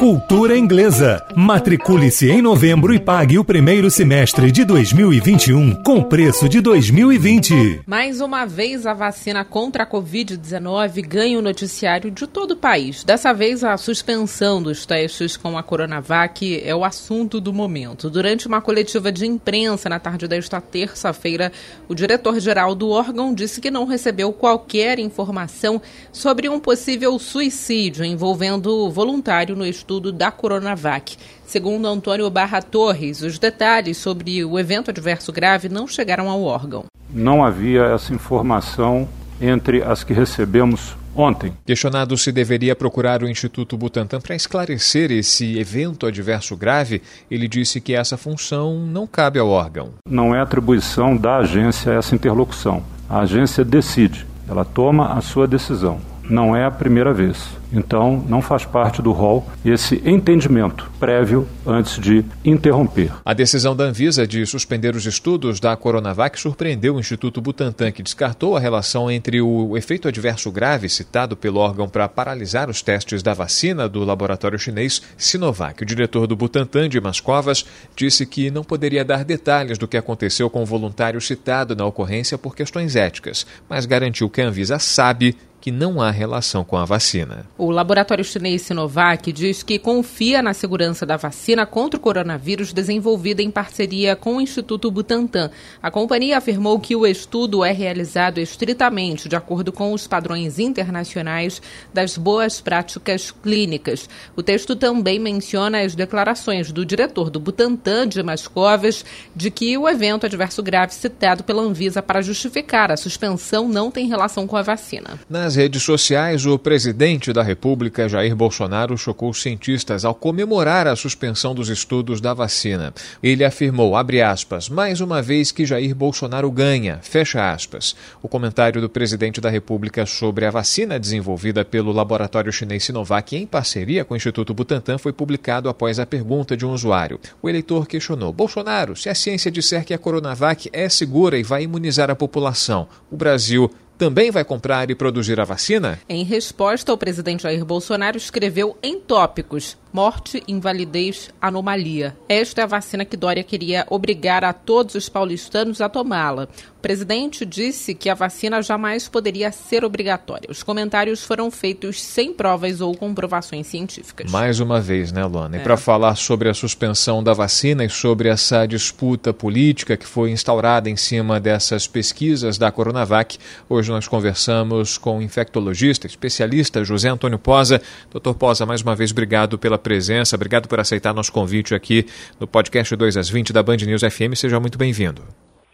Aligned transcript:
Cultura 0.00 0.56
Inglesa. 0.56 1.22
Matricule-se 1.36 2.30
em 2.30 2.40
novembro 2.40 2.94
e 2.94 2.98
pague 2.98 3.38
o 3.38 3.44
primeiro 3.44 3.90
semestre 3.90 4.50
de 4.50 4.64
2021 4.64 5.82
com 5.82 6.02
preço 6.02 6.48
de 6.48 6.58
2020. 6.62 7.82
Mais 7.86 8.22
uma 8.22 8.46
vez, 8.46 8.86
a 8.86 8.94
vacina 8.94 9.44
contra 9.44 9.82
a 9.82 9.86
Covid-19 9.86 11.06
ganha 11.06 11.38
o 11.38 11.42
noticiário 11.42 12.10
de 12.10 12.26
todo 12.26 12.52
o 12.52 12.56
país. 12.56 13.04
Dessa 13.04 13.34
vez, 13.34 13.62
a 13.62 13.76
suspensão 13.76 14.62
dos 14.62 14.86
testes 14.86 15.36
com 15.36 15.58
a 15.58 15.62
Coronavac 15.62 16.62
é 16.64 16.74
o 16.74 16.82
assunto 16.82 17.38
do 17.38 17.52
momento. 17.52 18.08
Durante 18.08 18.46
uma 18.46 18.62
coletiva 18.62 19.12
de 19.12 19.26
imprensa 19.26 19.90
na 19.90 19.98
tarde 19.98 20.26
desta 20.26 20.62
terça-feira, 20.62 21.52
o 21.86 21.94
diretor-geral 21.94 22.74
do 22.74 22.88
órgão 22.88 23.34
disse 23.34 23.60
que 23.60 23.70
não 23.70 23.84
recebeu 23.84 24.32
qualquer 24.32 24.98
informação 24.98 25.78
sobre 26.10 26.48
um 26.48 26.58
possível 26.58 27.18
suicídio 27.18 28.02
envolvendo 28.02 28.88
voluntário 28.88 29.54
no 29.54 29.66
estudo 29.66 29.89
estudo 29.90 30.12
da 30.12 30.30
Coronavac. 30.30 31.16
Segundo 31.44 31.88
Antônio 31.88 32.30
Barra 32.30 32.62
Torres, 32.62 33.22
os 33.22 33.40
detalhes 33.40 33.96
sobre 33.96 34.44
o 34.44 34.56
evento 34.56 34.88
adverso 34.88 35.32
grave 35.32 35.68
não 35.68 35.88
chegaram 35.88 36.30
ao 36.30 36.44
órgão. 36.44 36.84
Não 37.12 37.44
havia 37.44 37.82
essa 37.86 38.14
informação 38.14 39.08
entre 39.40 39.82
as 39.82 40.04
que 40.04 40.12
recebemos 40.12 40.96
ontem. 41.12 41.52
Questionado 41.66 42.16
se 42.16 42.30
deveria 42.30 42.76
procurar 42.76 43.20
o 43.20 43.28
Instituto 43.28 43.76
Butantan 43.76 44.20
para 44.20 44.36
esclarecer 44.36 45.10
esse 45.10 45.58
evento 45.58 46.06
adverso 46.06 46.56
grave, 46.56 47.02
ele 47.28 47.48
disse 47.48 47.80
que 47.80 47.92
essa 47.92 48.16
função 48.16 48.78
não 48.78 49.08
cabe 49.08 49.40
ao 49.40 49.48
órgão. 49.48 49.94
Não 50.08 50.32
é 50.32 50.40
atribuição 50.40 51.16
da 51.16 51.38
agência 51.38 51.90
essa 51.90 52.14
interlocução. 52.14 52.84
A 53.08 53.20
agência 53.22 53.64
decide, 53.64 54.24
ela 54.48 54.64
toma 54.64 55.14
a 55.14 55.20
sua 55.20 55.48
decisão. 55.48 56.09
Não 56.30 56.54
é 56.54 56.64
a 56.64 56.70
primeira 56.70 57.12
vez. 57.12 57.58
Então, 57.72 58.24
não 58.28 58.40
faz 58.40 58.64
parte 58.64 59.02
do 59.02 59.12
rol 59.12 59.46
esse 59.64 60.00
entendimento 60.04 60.90
prévio 60.98 61.46
antes 61.66 61.98
de 61.98 62.24
interromper. 62.44 63.12
A 63.24 63.32
decisão 63.32 63.74
da 63.74 63.84
Anvisa 63.84 64.26
de 64.26 64.44
suspender 64.46 64.94
os 64.94 65.06
estudos 65.06 65.60
da 65.60 65.76
Coronavac 65.76 66.38
surpreendeu 66.38 66.94
o 66.94 67.00
Instituto 67.00 67.40
Butantan, 67.40 67.92
que 67.92 68.02
descartou 68.02 68.56
a 68.56 68.60
relação 68.60 69.10
entre 69.10 69.40
o 69.40 69.76
efeito 69.76 70.08
adverso 70.08 70.50
grave 70.50 70.88
citado 70.88 71.36
pelo 71.36 71.60
órgão 71.60 71.88
para 71.88 72.08
paralisar 72.08 72.70
os 72.70 72.82
testes 72.82 73.22
da 73.22 73.34
vacina 73.34 73.88
do 73.88 74.04
laboratório 74.04 74.58
chinês 74.58 75.02
Sinovac. 75.16 75.82
O 75.82 75.86
diretor 75.86 76.26
do 76.26 76.36
Butantan, 76.36 76.88
Dimas 76.88 77.20
Covas, 77.20 77.64
disse 77.94 78.24
que 78.24 78.50
não 78.50 78.64
poderia 78.64 79.04
dar 79.04 79.24
detalhes 79.24 79.78
do 79.78 79.88
que 79.88 79.96
aconteceu 79.96 80.48
com 80.48 80.62
o 80.62 80.66
voluntário 80.66 81.20
citado 81.20 81.74
na 81.74 81.86
ocorrência 81.86 82.38
por 82.38 82.54
questões 82.54 82.94
éticas, 82.96 83.46
mas 83.68 83.86
garantiu 83.86 84.28
que 84.28 84.40
a 84.40 84.46
Anvisa 84.46 84.78
sabe 84.78 85.36
que 85.60 85.70
não 85.70 86.00
há 86.00 86.10
relação 86.10 86.64
com 86.64 86.76
a 86.76 86.84
vacina. 86.84 87.46
O 87.58 87.70
laboratório 87.70 88.24
chinês 88.24 88.62
Sinovac 88.62 89.30
diz 89.30 89.62
que 89.62 89.78
confia 89.78 90.42
na 90.42 90.54
segurança 90.54 91.04
da 91.04 91.16
vacina 91.16 91.66
contra 91.66 91.98
o 91.98 92.02
coronavírus 92.02 92.72
desenvolvida 92.72 93.42
em 93.42 93.50
parceria 93.50 94.16
com 94.16 94.36
o 94.36 94.40
Instituto 94.40 94.90
Butantan. 94.90 95.50
A 95.82 95.90
companhia 95.90 96.38
afirmou 96.38 96.80
que 96.80 96.96
o 96.96 97.06
estudo 97.06 97.64
é 97.64 97.72
realizado 97.72 98.38
estritamente 98.38 99.28
de 99.28 99.36
acordo 99.36 99.72
com 99.72 99.92
os 99.92 100.06
padrões 100.06 100.58
internacionais 100.58 101.60
das 101.92 102.16
boas 102.16 102.60
práticas 102.60 103.30
clínicas. 103.30 104.08
O 104.34 104.42
texto 104.42 104.74
também 104.74 105.18
menciona 105.18 105.82
as 105.82 105.94
declarações 105.94 106.72
do 106.72 106.86
diretor 106.86 107.28
do 107.30 107.40
Butantan, 107.40 108.08
Dimas 108.08 108.48
Covas, 108.48 109.04
de 109.34 109.50
que 109.50 109.76
o 109.76 109.88
evento 109.88 110.26
adverso 110.26 110.62
grave 110.62 110.94
citado 110.94 111.44
pela 111.44 111.62
Anvisa 111.62 112.00
para 112.00 112.22
justificar 112.22 112.90
a 112.90 112.96
suspensão 112.96 113.68
não 113.68 113.90
tem 113.90 114.08
relação 114.08 114.46
com 114.46 114.56
a 114.56 114.62
vacina. 114.62 115.18
Nas 115.28 115.49
redes 115.56 115.82
sociais, 115.82 116.46
o 116.46 116.58
presidente 116.58 117.32
da 117.32 117.42
República, 117.42 118.08
Jair 118.08 118.34
Bolsonaro, 118.34 118.96
chocou 118.96 119.32
cientistas 119.32 120.04
ao 120.04 120.14
comemorar 120.14 120.86
a 120.86 120.96
suspensão 120.96 121.54
dos 121.54 121.68
estudos 121.68 122.20
da 122.20 122.34
vacina. 122.34 122.92
Ele 123.22 123.44
afirmou, 123.44 123.94
aspas, 123.96 124.68
mais 124.68 125.00
uma 125.00 125.22
vez 125.22 125.52
que 125.52 125.64
Jair 125.64 125.94
Bolsonaro 125.94 126.50
ganha, 126.50 126.98
fecha 127.02 127.52
aspas. 127.52 127.94
O 128.22 128.28
comentário 128.28 128.80
do 128.80 128.88
presidente 128.88 129.40
da 129.40 129.50
República 129.50 130.06
sobre 130.06 130.46
a 130.46 130.50
vacina 130.50 130.98
desenvolvida 130.98 131.64
pelo 131.64 131.92
laboratório 131.92 132.52
chinês 132.52 132.84
Sinovac 132.84 133.36
em 133.36 133.46
parceria 133.46 134.04
com 134.04 134.14
o 134.14 134.16
Instituto 134.16 134.52
Butantan 134.54 134.98
foi 134.98 135.12
publicado 135.12 135.68
após 135.68 135.98
a 135.98 136.06
pergunta 136.06 136.56
de 136.56 136.66
um 136.66 136.72
usuário. 136.72 137.20
O 137.40 137.48
eleitor 137.48 137.86
questionou: 137.86 138.32
Bolsonaro, 138.32 138.96
se 138.96 139.08
a 139.08 139.14
ciência 139.14 139.50
disser 139.50 139.84
que 139.84 139.94
a 139.94 139.98
Coronavac 139.98 140.68
é 140.72 140.88
segura 140.88 141.38
e 141.38 141.42
vai 141.42 141.62
imunizar 141.62 142.10
a 142.10 142.16
população, 142.16 142.88
o 143.10 143.16
Brasil 143.16 143.70
também 144.00 144.30
vai 144.30 144.42
comprar 144.42 144.90
e 144.90 144.94
produzir 144.94 145.38
a 145.38 145.44
vacina? 145.44 146.00
Em 146.08 146.24
resposta, 146.24 146.90
o 146.90 146.96
presidente 146.96 147.42
Jair 147.42 147.62
Bolsonaro 147.66 148.16
escreveu 148.16 148.74
em 148.82 148.98
tópicos: 148.98 149.76
morte, 149.92 150.42
invalidez, 150.46 151.30
anomalia. 151.40 152.16
Esta 152.28 152.60
é 152.60 152.64
a 152.64 152.66
vacina 152.66 153.04
que 153.04 153.16
Dória 153.16 153.42
queria 153.42 153.86
obrigar 153.90 154.44
a 154.44 154.52
todos 154.52 154.94
os 154.94 155.08
paulistanos 155.08 155.80
a 155.80 155.88
tomá-la. 155.88 156.48
O 156.78 156.80
presidente 156.80 157.44
disse 157.44 157.94
que 157.94 158.08
a 158.08 158.14
vacina 158.14 158.62
jamais 158.62 159.06
poderia 159.06 159.52
ser 159.52 159.84
obrigatória. 159.84 160.48
Os 160.50 160.62
comentários 160.62 161.22
foram 161.22 161.50
feitos 161.50 162.00
sem 162.00 162.32
provas 162.32 162.80
ou 162.80 162.96
comprovações 162.96 163.66
científicas. 163.66 164.30
Mais 164.30 164.60
uma 164.60 164.80
vez, 164.80 165.12
né, 165.12 165.22
Luana? 165.26 165.58
É. 165.58 165.60
E 165.60 165.62
para 165.62 165.76
falar 165.76 166.14
sobre 166.14 166.48
a 166.48 166.54
suspensão 166.54 167.22
da 167.22 167.34
vacina 167.34 167.84
e 167.84 167.90
sobre 167.90 168.30
essa 168.30 168.64
disputa 168.64 169.30
política 169.32 169.94
que 169.94 170.06
foi 170.06 170.30
instaurada 170.30 170.88
em 170.88 170.96
cima 170.96 171.38
dessas 171.38 171.86
pesquisas 171.86 172.56
da 172.56 172.72
Coronavac, 172.72 173.36
hoje 173.68 173.90
nós 173.90 174.08
conversamos 174.08 174.96
com 174.96 175.18
o 175.18 175.22
infectologista, 175.22 176.06
especialista 176.06 176.82
José 176.82 177.08
Antônio 177.08 177.38
Posa. 177.38 177.82
Doutor 178.10 178.34
Posa, 178.34 178.64
mais 178.64 178.80
uma 178.80 178.96
vez, 178.96 179.10
obrigado 179.10 179.58
pela 179.58 179.76
presença, 179.80 180.36
obrigado 180.36 180.68
por 180.68 180.78
aceitar 180.78 181.12
nosso 181.12 181.32
convite 181.32 181.74
aqui 181.74 182.04
no 182.38 182.46
podcast 182.46 182.94
2 182.94 183.16
às 183.16 183.28
20 183.28 183.52
da 183.52 183.62
Band 183.62 183.78
News 183.78 184.02
FM. 184.02 184.34
Seja 184.34 184.60
muito 184.60 184.78
bem-vindo. 184.78 185.22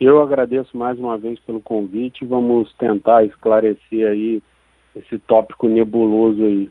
Eu 0.01 0.23
agradeço 0.23 0.77
mais 0.77 0.99
uma 0.99 1.19
vez 1.19 1.39
pelo 1.41 1.61
convite. 1.61 2.25
Vamos 2.25 2.73
tentar 2.79 3.25
esclarecer 3.25 4.09
aí 4.09 4.43
esse 4.95 5.19
tópico 5.19 5.69
nebuloso 5.69 6.43
aí. 6.43 6.71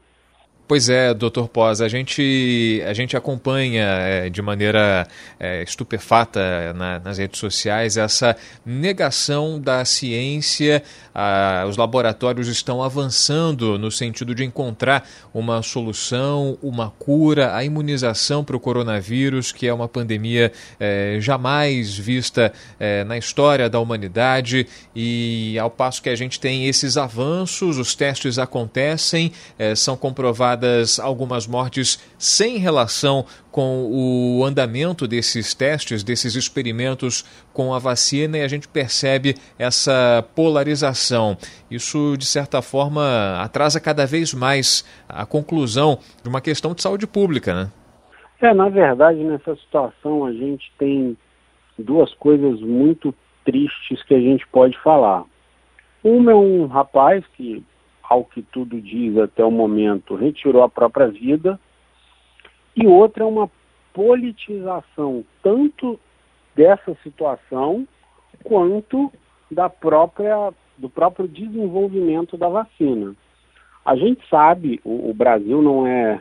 Pois 0.67 0.89
é, 0.89 1.13
doutor 1.13 1.47
Pós, 1.47 1.79
a 1.79 1.87
gente, 1.87 2.81
a 2.87 2.93
gente 2.93 3.15
acompanha 3.15 3.83
é, 3.83 4.29
de 4.31 4.41
maneira 4.41 5.07
é, 5.39 5.61
estupefata 5.61 6.73
na, 6.73 6.97
nas 6.97 7.19
redes 7.19 7.39
sociais 7.39 7.97
essa 7.97 8.35
negação 8.65 9.61
da 9.61 9.85
ciência. 9.85 10.81
Ah, 11.13 11.65
os 11.69 11.77
laboratórios 11.77 12.47
estão 12.47 12.81
avançando 12.81 13.77
no 13.77 13.91
sentido 13.91 14.33
de 14.33 14.43
encontrar 14.43 15.07
uma 15.31 15.61
solução, 15.61 16.57
uma 16.63 16.89
cura, 16.89 17.55
a 17.55 17.63
imunização 17.63 18.43
para 18.43 18.57
o 18.57 18.59
coronavírus, 18.59 19.51
que 19.51 19.67
é 19.67 19.73
uma 19.73 19.87
pandemia 19.87 20.51
é, 20.79 21.19
jamais 21.21 21.95
vista 21.95 22.51
é, 22.79 23.03
na 23.03 23.19
história 23.19 23.69
da 23.69 23.79
humanidade. 23.79 24.67
E 24.95 25.59
ao 25.59 25.69
passo 25.69 26.01
que 26.01 26.09
a 26.09 26.15
gente 26.15 26.39
tem 26.39 26.65
esses 26.67 26.97
avanços, 26.97 27.77
os 27.77 27.93
testes 27.93 28.39
acontecem, 28.39 29.31
é, 29.59 29.75
são 29.75 29.95
comprovados 29.95 30.54
algumas 31.01 31.47
mortes 31.47 31.99
sem 32.17 32.57
relação 32.57 33.25
com 33.51 33.89
o 33.89 34.43
andamento 34.43 35.07
desses 35.07 35.53
testes, 35.53 36.03
desses 36.03 36.35
experimentos 36.35 37.23
com 37.53 37.73
a 37.73 37.79
vacina, 37.79 38.37
e 38.37 38.41
a 38.41 38.47
gente 38.47 38.67
percebe 38.67 39.35
essa 39.57 40.25
polarização. 40.35 41.37
Isso, 41.71 42.17
de 42.17 42.25
certa 42.25 42.61
forma, 42.61 43.39
atrasa 43.39 43.79
cada 43.79 44.05
vez 44.05 44.33
mais 44.33 44.85
a 45.07 45.25
conclusão 45.25 45.99
de 46.21 46.29
uma 46.29 46.41
questão 46.41 46.73
de 46.73 46.81
saúde 46.81 47.07
pública, 47.07 47.53
né? 47.53 47.71
É, 48.41 48.53
na 48.53 48.67
verdade, 48.69 49.23
nessa 49.23 49.55
situação 49.55 50.25
a 50.25 50.33
gente 50.33 50.71
tem 50.77 51.17
duas 51.79 52.13
coisas 52.15 52.59
muito 52.59 53.13
tristes 53.45 54.03
que 54.03 54.13
a 54.13 54.19
gente 54.19 54.45
pode 54.47 54.77
falar. 54.81 55.23
Uma 56.03 56.31
é 56.31 56.35
um 56.35 56.67
rapaz 56.67 57.23
que 57.35 57.63
ao 58.09 58.23
que 58.23 58.41
tudo 58.41 58.79
diz 58.79 59.17
até 59.17 59.43
o 59.43 59.51
momento, 59.51 60.15
retirou 60.15 60.63
a 60.63 60.69
própria 60.69 61.07
vida, 61.07 61.59
e 62.75 62.85
outra 62.85 63.23
é 63.23 63.27
uma 63.27 63.49
politização 63.93 65.23
tanto 65.41 65.99
dessa 66.55 66.95
situação 67.03 67.87
quanto 68.43 69.11
da 69.49 69.69
própria 69.69 70.53
do 70.77 70.89
próprio 70.89 71.27
desenvolvimento 71.27 72.35
da 72.35 72.49
vacina. 72.49 73.15
A 73.85 73.95
gente 73.95 74.27
sabe, 74.29 74.81
o, 74.83 75.09
o 75.09 75.13
Brasil 75.13 75.61
não 75.61 75.87
é, 75.87 76.19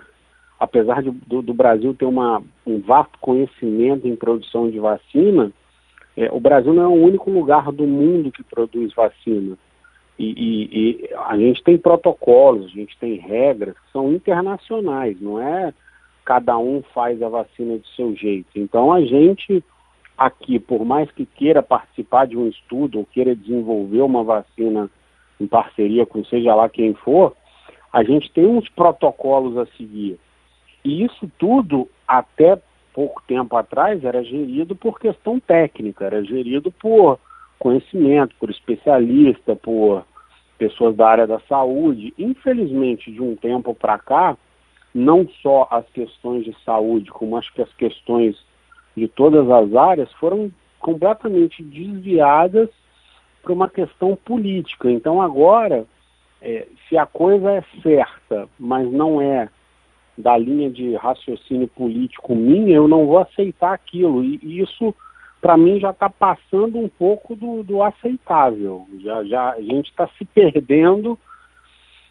apesar 0.60 1.02
de, 1.02 1.10
do, 1.10 1.42
do, 1.42 1.52
Brasil 1.52 1.92
ter 1.94 2.04
uma, 2.04 2.40
um 2.64 2.78
vasto 2.80 3.18
conhecimento 3.20 4.06
em 4.06 4.14
produção 4.14 4.70
de 4.70 4.78
vacina, 4.78 5.50
é, 6.16 6.30
o 6.30 6.38
Brasil 6.38 6.72
não 6.72 6.82
é 6.84 6.86
o 6.86 7.02
único 7.02 7.30
lugar 7.30 7.72
do 7.72 7.84
mundo 7.84 8.30
que 8.30 8.44
produz 8.44 8.94
vacina. 8.94 9.58
E, 10.18 10.30
e, 10.30 10.64
e, 10.72 11.14
a 11.26 11.36
gente 11.36 11.62
tem 11.62 11.76
protocolos, 11.76 12.66
a 12.66 12.68
gente 12.68 12.96
tem 12.98 13.16
regras 13.16 13.74
que 13.74 13.92
são 13.92 14.12
internacionais, 14.12 15.20
não 15.20 15.40
é 15.40 15.74
cada 16.24 16.56
um 16.56 16.82
faz 16.94 17.20
a 17.22 17.28
vacina 17.28 17.76
do 17.76 17.86
seu 17.88 18.14
jeito. 18.14 18.48
Então 18.56 18.92
a 18.92 19.00
gente 19.02 19.62
aqui, 20.16 20.58
por 20.58 20.84
mais 20.84 21.10
que 21.10 21.26
queira 21.26 21.62
participar 21.62 22.26
de 22.26 22.36
um 22.36 22.48
estudo 22.48 22.98
ou 22.98 23.04
queira 23.04 23.34
desenvolver 23.34 24.00
uma 24.00 24.22
vacina 24.22 24.90
em 25.40 25.46
parceria 25.46 26.06
com 26.06 26.24
seja 26.24 26.54
lá 26.54 26.68
quem 26.68 26.94
for, 26.94 27.34
a 27.92 28.02
gente 28.02 28.30
tem 28.32 28.46
uns 28.46 28.68
protocolos 28.68 29.58
a 29.58 29.66
seguir. 29.76 30.18
E 30.84 31.04
isso 31.04 31.30
tudo, 31.38 31.88
até 32.06 32.60
pouco 32.92 33.22
tempo 33.26 33.56
atrás, 33.56 34.04
era 34.04 34.22
gerido 34.22 34.76
por 34.76 34.98
questão 34.98 35.40
técnica, 35.40 36.04
era 36.04 36.22
gerido 36.22 36.70
por 36.70 37.18
conhecimento, 37.58 38.34
por 38.38 38.50
especialista, 38.50 39.56
por 39.56 40.04
pessoas 40.58 40.94
da 40.96 41.08
área 41.08 41.26
da 41.26 41.40
saúde. 41.40 42.14
Infelizmente, 42.18 43.10
de 43.10 43.20
um 43.20 43.36
tempo 43.36 43.74
para 43.74 43.98
cá, 43.98 44.36
não 44.94 45.28
só 45.42 45.66
as 45.70 45.88
questões 45.90 46.44
de 46.44 46.54
saúde, 46.64 47.10
como 47.10 47.36
acho 47.36 47.52
que 47.52 47.62
as 47.62 47.72
questões 47.74 48.36
de 48.96 49.08
todas 49.08 49.50
as 49.50 49.74
áreas 49.74 50.12
foram 50.14 50.52
completamente 50.78 51.62
desviadas 51.62 52.68
para 53.42 53.52
uma 53.52 53.68
questão 53.68 54.16
política. 54.16 54.90
Então 54.90 55.20
agora, 55.20 55.84
é, 56.40 56.66
se 56.88 56.96
a 56.96 57.06
coisa 57.06 57.50
é 57.50 57.64
certa, 57.82 58.48
mas 58.58 58.90
não 58.90 59.20
é 59.20 59.48
da 60.16 60.36
linha 60.38 60.70
de 60.70 60.94
raciocínio 60.94 61.66
político 61.68 62.34
minha, 62.34 62.76
eu 62.76 62.86
não 62.86 63.06
vou 63.06 63.18
aceitar 63.18 63.72
aquilo. 63.72 64.22
E, 64.22 64.38
e 64.42 64.60
isso, 64.60 64.94
para 65.44 65.58
mim, 65.58 65.78
já 65.78 65.90
está 65.90 66.08
passando 66.08 66.78
um 66.78 66.88
pouco 66.88 67.36
do, 67.36 67.62
do 67.62 67.82
aceitável. 67.82 68.86
Já, 69.02 69.22
já 69.24 69.50
a 69.50 69.60
gente 69.60 69.90
está 69.90 70.08
se 70.16 70.24
perdendo 70.24 71.18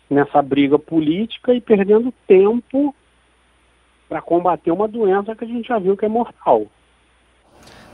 nessa 0.08 0.40
briga 0.40 0.78
política 0.78 1.52
e 1.52 1.60
perdendo 1.60 2.14
tempo 2.28 2.94
para 4.08 4.22
combater 4.22 4.70
uma 4.70 4.88
doença 4.88 5.36
que 5.36 5.46
a 5.46 5.48
gente 5.48 5.68
já 5.68 5.80
viu 5.80 5.98
que 5.98 6.06
é 6.06 6.08
mortal. 6.08 6.68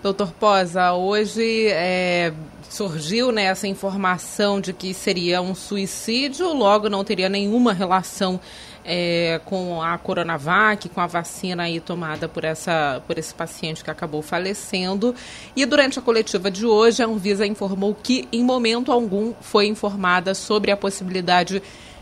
Doutor 0.03 0.33
Posa, 0.33 0.91
hoje 0.91 1.69
é, 1.69 2.33
surgiu 2.63 3.31
né, 3.31 3.43
essa 3.45 3.65
informação 3.65 4.59
de 4.59 4.73
que 4.73 4.93
seria 4.93 5.41
um 5.41 5.55
suicídio, 5.55 6.51
logo 6.51 6.89
não 6.89 7.01
teria 7.05 7.29
nenhuma 7.29 7.71
relação 7.71 8.41
é, 8.91 9.39
com 9.45 9.83
a 9.83 9.95
Coronavac, 9.99 10.89
com 10.89 10.99
a 10.99 11.05
vacina 11.05 11.63
aí 11.63 11.79
tomada 11.79 12.27
por, 12.27 12.43
essa, 12.43 13.03
por 13.05 13.19
esse 13.19 13.31
paciente 13.31 13.83
que 13.83 13.91
acabou 13.91 14.23
falecendo. 14.23 15.13
E 15.55 15.63
durante 15.63 15.99
a 15.99 16.01
coletiva 16.01 16.49
de 16.49 16.65
hoje, 16.65 17.03
a 17.03 17.05
Anvisa 17.05 17.45
informou 17.45 17.93
que, 17.93 18.27
em 18.31 18.43
momento 18.43 18.91
algum, 18.91 19.31
foi 19.41 19.67
informada 19.67 20.33
sobre 20.33 20.71
a 20.71 20.77
possibilidade 20.77 21.61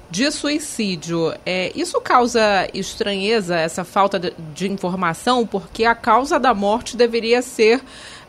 de 0.10 0.32
suicídio. 0.32 1.34
É, 1.46 1.74
isso 1.76 2.00
causa 2.00 2.70
estranheza, 2.74 3.58
essa 3.58 3.84
falta 3.84 4.18
de, 4.18 4.34
de, 4.54 4.72
informação, 4.72 5.46
porque 5.46 5.84
a 5.84 5.94
causa 5.94 6.40
da 6.40 6.54
morte 6.54 6.96
deveria 6.96 7.42
ser 7.42 7.82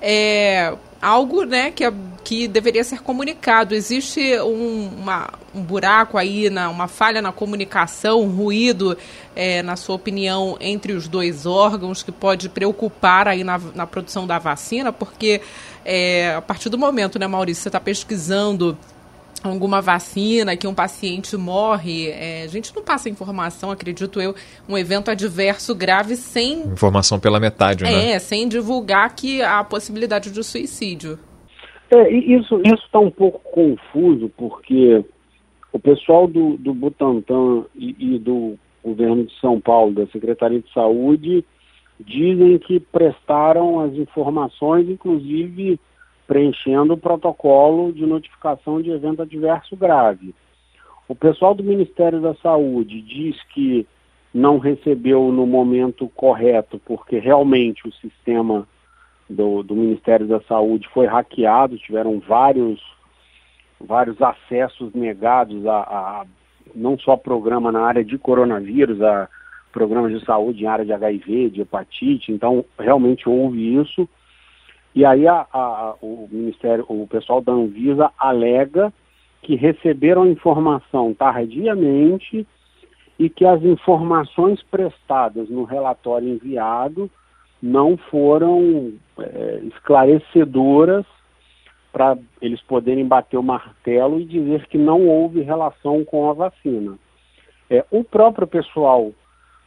é, 0.02 0.74
algo 1.00 1.44
né, 1.44 1.70
que, 1.70 1.84
que 2.24 2.48
deveria 2.48 2.82
ser 2.82 3.00
comunicado. 3.02 3.74
Existe 3.74 4.38
um, 4.40 4.90
uma, 4.98 5.30
um 5.54 5.62
buraco 5.62 6.18
aí, 6.18 6.50
na, 6.50 6.68
uma 6.68 6.88
falha 6.88 7.22
na 7.22 7.32
comunicação, 7.32 8.22
um 8.22 8.30
ruído, 8.30 8.96
é, 9.34 9.62
na 9.62 9.76
sua 9.76 9.94
opinião, 9.94 10.56
entre 10.60 10.92
os 10.92 11.08
dois 11.08 11.46
órgãos 11.46 12.02
que 12.02 12.12
pode 12.12 12.48
preocupar 12.48 13.28
aí 13.28 13.44
na, 13.44 13.58
na 13.74 13.86
produção 13.86 14.26
da 14.26 14.38
vacina, 14.38 14.92
porque 14.92 15.40
é, 15.84 16.34
a 16.34 16.42
partir 16.42 16.68
do 16.68 16.76
momento, 16.78 17.18
né, 17.18 17.26
Maurício, 17.26 17.62
você 17.62 17.68
está 17.68 17.80
pesquisando 17.80 18.76
alguma 19.44 19.80
vacina, 19.80 20.56
que 20.56 20.66
um 20.66 20.74
paciente 20.74 21.36
morre, 21.36 22.08
é, 22.08 22.42
a 22.42 22.46
gente 22.48 22.74
não 22.74 22.82
passa 22.82 23.08
informação, 23.08 23.70
acredito 23.70 24.20
eu, 24.20 24.34
um 24.68 24.76
evento 24.76 25.10
adverso 25.10 25.74
grave 25.74 26.16
sem... 26.16 26.60
Informação 26.62 27.20
pela 27.20 27.38
metade, 27.38 27.84
né? 27.84 28.12
É, 28.12 28.18
sem 28.18 28.48
divulgar 28.48 29.14
que 29.14 29.42
há 29.42 29.60
a 29.60 29.64
possibilidade 29.64 30.30
de 30.30 30.42
suicídio. 30.42 31.18
É, 31.90 32.10
isso 32.10 32.60
está 32.64 32.98
um 32.98 33.10
pouco 33.10 33.40
confuso, 33.50 34.30
porque 34.36 35.04
o 35.72 35.78
pessoal 35.78 36.26
do, 36.26 36.56
do 36.56 36.74
Butantan 36.74 37.64
e, 37.74 37.94
e 37.98 38.18
do 38.18 38.58
governo 38.84 39.24
de 39.24 39.40
São 39.40 39.60
Paulo, 39.60 39.92
da 39.92 40.06
Secretaria 40.08 40.60
de 40.60 40.72
Saúde, 40.72 41.44
dizem 42.00 42.58
que 42.58 42.78
prestaram 42.80 43.80
as 43.80 43.92
informações, 43.94 44.88
inclusive 44.88 45.80
preenchendo 46.28 46.92
o 46.92 46.98
protocolo 46.98 47.90
de 47.90 48.04
notificação 48.04 48.82
de 48.82 48.90
evento 48.90 49.22
adverso 49.22 49.74
grave. 49.74 50.34
O 51.08 51.14
pessoal 51.14 51.54
do 51.54 51.64
Ministério 51.64 52.20
da 52.20 52.34
Saúde 52.34 53.00
diz 53.00 53.42
que 53.54 53.86
não 54.32 54.58
recebeu 54.58 55.32
no 55.32 55.46
momento 55.46 56.06
correto, 56.14 56.78
porque 56.84 57.18
realmente 57.18 57.88
o 57.88 57.92
sistema 57.94 58.68
do, 59.28 59.62
do 59.62 59.74
Ministério 59.74 60.26
da 60.26 60.38
Saúde 60.42 60.86
foi 60.92 61.06
hackeado, 61.06 61.78
tiveram 61.78 62.20
vários, 62.20 62.78
vários 63.80 64.20
acessos 64.20 64.92
negados 64.92 65.66
a, 65.66 65.78
a 65.78 66.26
não 66.74 66.98
só 66.98 67.16
programa 67.16 67.72
na 67.72 67.80
área 67.80 68.04
de 68.04 68.18
coronavírus, 68.18 69.00
a 69.00 69.30
programas 69.72 70.12
de 70.12 70.24
saúde 70.26 70.62
em 70.62 70.66
área 70.66 70.84
de 70.84 70.92
HIV, 70.92 71.50
de 71.50 71.62
hepatite, 71.62 72.30
então 72.30 72.62
realmente 72.78 73.26
houve 73.26 73.76
isso. 73.80 74.06
E 74.94 75.04
aí 75.04 75.26
a, 75.26 75.46
a, 75.52 75.94
o 76.00 76.28
Ministério, 76.30 76.84
o 76.88 77.06
pessoal 77.06 77.40
da 77.40 77.52
Anvisa 77.52 78.10
alega 78.18 78.92
que 79.42 79.54
receberam 79.54 80.26
informação 80.26 81.14
tardiamente 81.14 82.46
e 83.18 83.28
que 83.28 83.44
as 83.44 83.62
informações 83.62 84.62
prestadas 84.64 85.48
no 85.48 85.64
relatório 85.64 86.28
enviado 86.28 87.10
não 87.60 87.96
foram 87.96 88.92
é, 89.18 89.60
esclarecedoras 89.64 91.04
para 91.92 92.16
eles 92.40 92.60
poderem 92.62 93.06
bater 93.06 93.36
o 93.36 93.42
martelo 93.42 94.20
e 94.20 94.24
dizer 94.24 94.66
que 94.66 94.78
não 94.78 95.06
houve 95.08 95.42
relação 95.42 96.04
com 96.04 96.30
a 96.30 96.32
vacina. 96.32 96.98
É, 97.68 97.84
o 97.90 98.04
próprio 98.04 98.46
pessoal 98.46 99.12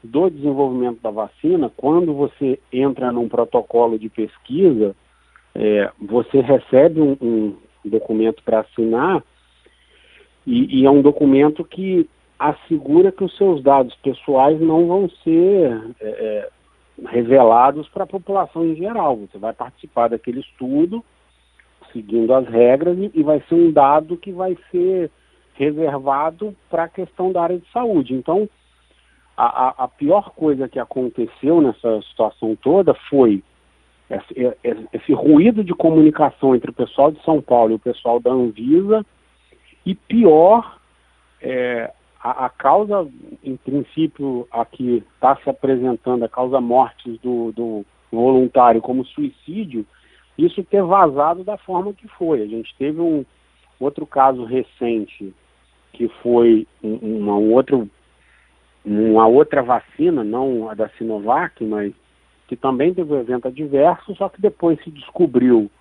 do 0.04 0.30
desenvolvimento 0.30 1.02
da 1.02 1.12
vacina, 1.12 1.70
quando 1.76 2.14
você 2.14 2.60
entra 2.72 3.12
num 3.12 3.28
protocolo 3.28 4.00
de 4.00 4.10
pesquisa, 4.10 4.96
é, 5.56 5.92
você 6.00 6.40
recebe 6.40 7.02
um, 7.02 7.18
um 7.22 7.58
documento 7.84 8.42
para 8.44 8.62
assinar 8.62 9.24
e, 10.46 10.82
e, 10.82 10.86
é 10.86 10.90
um 10.90 11.02
documento 11.02 11.64
que 11.64 12.10
assegura 12.40 13.12
que 13.12 13.24
os 13.24 13.36
seus 13.38 13.62
dados 13.62 13.94
pessoais 13.98 14.60
não 14.60 14.88
vão 14.88 15.10
ser 15.24 15.94
é, 16.00 16.08
é 16.10 16.50
revelados 17.08 17.88
para 17.90 18.04
a 18.04 18.08
população 18.08 18.66
em 18.66 18.76
geral. 18.76 19.18
Você 19.18 19.38
vai 19.38 19.54
participar 19.54 20.10
daquele 20.10 20.40
estudo 20.40 21.04
seguindo 21.92 22.34
as 22.34 22.48
regras 22.48 22.98
e, 22.98 23.12
e 23.14 23.24
vai 23.24 23.42
ser 23.48 23.56
um 23.56 23.72
dado 23.72 24.18
que 24.18 24.32
vai 24.32 24.58
ser 24.72 25.12
reservado 25.56 26.56
para 26.70 26.86
a 26.86 26.90
questão 26.90 27.32
da 27.32 27.44
área 27.44 27.60
de 27.60 27.70
saúde. 27.72 28.14
Então, 28.14 28.50
a, 29.36 29.68
a, 29.68 29.70
a 29.84 29.88
pior 29.88 30.32
coisa 30.32 30.68
que 30.68 30.80
aconteceu 30.80 31.62
nessa 31.62 32.02
situação 32.04 32.56
toda 32.56 32.94
foi 33.10 33.44
esse, 34.12 34.78
esse, 34.94 35.14
ruído 35.14 35.64
de 35.64 35.74
comunicação 35.74 36.56
entre 36.56 36.70
o 36.70 36.74
pessoal 36.74 37.12
de 37.12 37.24
São 37.24 37.42
Paulo 37.42 37.72
e 37.72 37.76
o 37.76 37.80
pessoal 37.80 38.20
da 38.20 38.32
Anvisa, 38.32 39.06
e 39.86 39.96
pior, 39.96 40.78
é, 41.42 41.92
a, 42.22 42.46
a, 42.46 42.50
causa, 42.50 43.08
em 43.44 43.56
princípio, 43.56 44.48
a 44.52 44.66
que 44.66 45.04
está 45.14 45.36
se 45.38 45.50
apresentando, 45.50 46.24
a 46.24 46.30
causa 46.30 46.60
mortes 46.60 47.18
do, 47.20 47.52
do 47.54 47.86
voluntário 48.12 48.82
como 48.82 49.06
suicídio, 49.06 49.86
isso 50.38 50.64
ter 50.64 50.84
vazado 50.84 51.44
da 51.44 51.58
forma 51.58 51.94
que 51.94 52.08
foi. 52.08 52.42
A 52.42 52.48
gente 52.48 52.76
teve 52.78 53.00
um 53.00 53.26
outro 53.80 54.06
caso 54.06 54.44
recente, 54.44 55.34
que 55.94 56.08
foi 56.22 56.68
uma, 56.84 57.38
um 57.38 57.54
outro, 57.54 57.90
uma 58.86 59.28
outra 59.28 59.62
vacina, 59.62 60.24
não 60.24 60.70
a 60.70 60.74
da 60.74 60.90
Sinovac, 60.90 61.64
mas 61.64 61.94
que 62.52 62.58
também 62.58 62.94
teve 62.94 63.14
um 63.14 63.20
evento 63.22 63.48
adverso, 63.48 64.14
só 64.14 64.28
que 64.28 64.42
depois 64.42 64.78
se 64.84 64.92
descobriu 64.92 65.72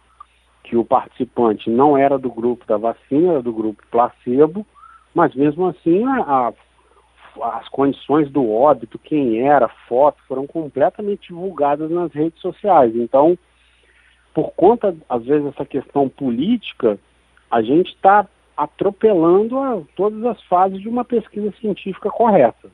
que 0.63 0.77
o 0.77 0.85
participante 0.85 1.69
não 1.69 1.99
era 1.99 2.17
do 2.17 2.31
grupo 2.31 2.65
da 2.65 2.77
vacina, 2.77 3.33
era 3.33 3.43
do 3.43 3.53
grupo 3.53 3.83
placebo, 3.91 4.65
mas 5.13 5.35
mesmo 5.35 5.67
assim 5.67 6.05
a, 6.05 6.21
a, 6.23 7.59
as 7.59 7.69
condições 7.71 8.31
do 8.31 8.49
óbito, 8.49 9.01
quem 9.01 9.41
era, 9.41 9.67
foto, 9.89 10.23
foram 10.29 10.47
completamente 10.47 11.27
divulgadas 11.27 11.91
nas 11.91 12.13
redes 12.13 12.41
sociais. 12.41 12.95
Então, 12.95 13.37
por 14.33 14.53
conta, 14.53 14.97
às 15.09 15.25
vezes, 15.25 15.47
dessa 15.47 15.67
questão 15.67 16.09
política, 16.09 17.01
a 17.51 17.63
gente 17.63 17.89
está 17.89 18.29
atropelando 18.57 19.59
a, 19.59 19.83
todas 19.97 20.25
as 20.25 20.41
fases 20.45 20.81
de 20.81 20.89
uma 20.89 21.05
pesquisa 21.05 21.53
científica 21.61 22.09
correta. 22.11 22.71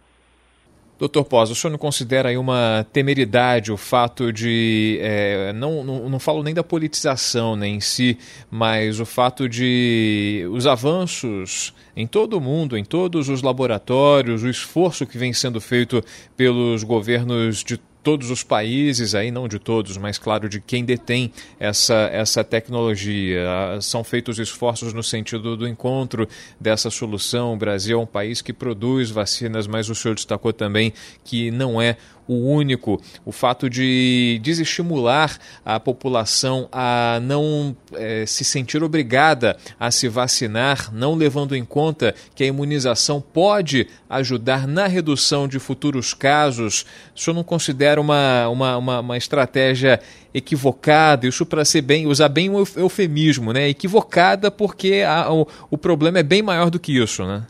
Doutor 0.99 1.25
Pós, 1.25 1.51
o 1.51 1.55
senhor 1.55 1.71
não 1.71 1.79
considera 1.79 2.31
aí 2.31 2.39
uma 2.39 2.87
temeridade 2.91 3.71
o 3.71 3.77
fato 3.77 4.33
de, 4.33 4.99
é, 5.03 5.53
não, 5.53 5.85
não, 5.85 6.09
não 6.09 6.19
falo 6.19 6.43
nem 6.43 6.55
da 6.55 6.65
politização 6.65 7.55
né, 7.55 7.69
em 7.69 7.81
si, 7.81 8.17
mas 8.51 8.99
o 8.99 9.05
fato 9.05 9.47
de 9.47 10.49
os 10.51 10.67
avanços 10.67 11.75
em 11.95 12.07
todo 12.07 12.39
o 12.39 12.41
mundo, 12.41 12.79
em 12.79 12.85
todos 12.85 13.29
os 13.29 13.43
laboratórios, 13.43 14.43
o 14.43 14.49
esforço 14.49 15.07
que 15.07 15.19
vem 15.19 15.35
sendo 15.35 15.61
feito 15.61 16.03
pelos 16.35 16.83
governos 16.83 17.63
de 17.63 17.79
todos 18.07 18.31
os 18.31 18.45
países, 18.45 19.17
aí 19.17 19.33
não 19.33 19.49
de 19.49 19.59
todos, 19.59 19.97
mas 19.97 20.17
claro 20.17 20.49
de 20.49 20.61
quem 20.61 20.85
detém 20.85 21.33
essa, 21.59 22.09
essa 22.13 22.45
tecnologia. 22.45 23.45
Ah, 23.49 23.81
são 23.81 24.05
feitos 24.05 24.39
esforços 24.39 24.93
no 24.93 25.03
sentido 25.03 25.57
do 25.57 25.67
encontro 25.67 26.29
dessa 26.61 26.89
solução. 26.89 27.55
O 27.55 27.57
Brasil 27.57 27.99
é 27.99 28.01
um 28.01 28.07
país 28.07 28.41
que 28.41 28.53
produz 28.53 29.11
vacinas, 29.11 29.67
mas 29.67 29.91
o 29.91 29.95
senhor 29.97 30.15
destacou 30.15 30.53
também 30.53 30.93
que 31.25 31.51
não 31.51 31.83
é 31.83 31.97
o 32.29 32.35
único. 32.35 33.01
O 33.25 33.33
fato 33.33 33.69
de 33.69 34.41
desestimular 34.43 35.39
a 35.65 35.79
população 35.79 36.69
a 36.73 37.19
não 37.23 37.77
é, 37.95 38.25
se 38.27 38.45
sentir 38.45 38.83
obrigada 38.83 39.57
a 39.79 39.91
se 39.91 40.09
vacinar, 40.09 40.93
não 40.93 41.15
levando 41.15 41.55
em 41.55 41.65
conta 41.65 42.15
que 42.35 42.45
a 42.45 42.47
imunização 42.47 43.21
pode 43.21 43.87
ajudar 44.09 44.67
na 44.67 44.87
redução 44.87 45.49
de 45.49 45.59
futuros 45.59 46.15
casos, 46.15 46.85
o 47.15 47.21
senhor 47.21 47.35
não 47.35 47.45
considera 47.45 48.01
uma, 48.01 48.49
uma, 48.49 48.77
uma, 48.77 49.01
uma 49.01 49.17
estratégia 49.17 50.01
equivocada, 50.33 51.27
isso 51.27 51.47
para 51.47 51.65
ser 51.65 51.83
bem, 51.83 52.07
usar 52.07 52.29
bem 52.29 52.51
o 52.51 52.67
eufemismo, 52.77 53.53
né? 53.53 53.69
Equivocada 53.69 54.51
porque 54.51 55.03
a, 55.07 55.33
o, 55.33 55.47
o 55.71 55.79
problema 55.79 56.19
é 56.19 56.23
bem 56.23 56.43
maior 56.43 56.71
do 56.71 56.79
que 56.79 56.97
isso, 56.97 57.25
né? 57.25 57.45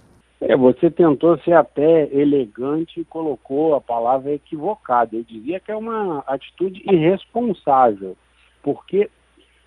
É, 0.49 0.57
você 0.57 0.89
tentou 0.89 1.37
ser 1.39 1.55
até 1.55 2.09
elegante 2.15 3.01
e 3.01 3.05
colocou 3.05 3.75
a 3.75 3.81
palavra 3.81 4.33
equivocada. 4.33 5.17
Eu 5.17 5.25
dizia 5.25 5.59
que 5.59 5.73
é 5.73 5.77
uma 5.77 6.21
atitude 6.25 6.83
irresponsável, 6.89 8.17
porque 8.63 9.11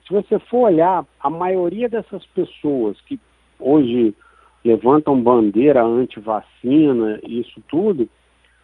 se 0.07 0.13
você 0.13 0.39
for 0.39 0.67
olhar, 0.67 1.05
a 1.19 1.29
maioria 1.29 1.89
dessas 1.89 2.25
pessoas 2.27 2.99
que 3.01 3.19
hoje 3.59 4.15
levantam 4.63 5.21
bandeira 5.21 5.83
anti-vacina 5.83 7.19
e 7.27 7.41
isso 7.41 7.61
tudo, 7.67 8.07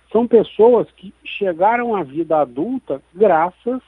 são 0.09 0.25
pessoas 0.25 0.89
que 0.91 1.13
chegaram 1.25 1.93
à 1.93 2.03
vida 2.03 2.37
adulta 2.37 3.01
graças 3.13 3.81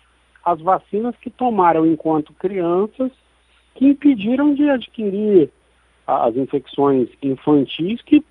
às 0.43 0.59
vacinas 0.59 1.15
que 1.15 1.29
tomaram 1.29 1.85
enquanto 1.85 2.33
crianças, 2.33 3.09
que 3.73 3.85
impediram 3.87 4.53
de 4.53 4.69
adquirir 4.69 5.49
as 6.07 6.35
infecções 6.37 7.09
infantis, 7.21 8.01
que 8.01 8.23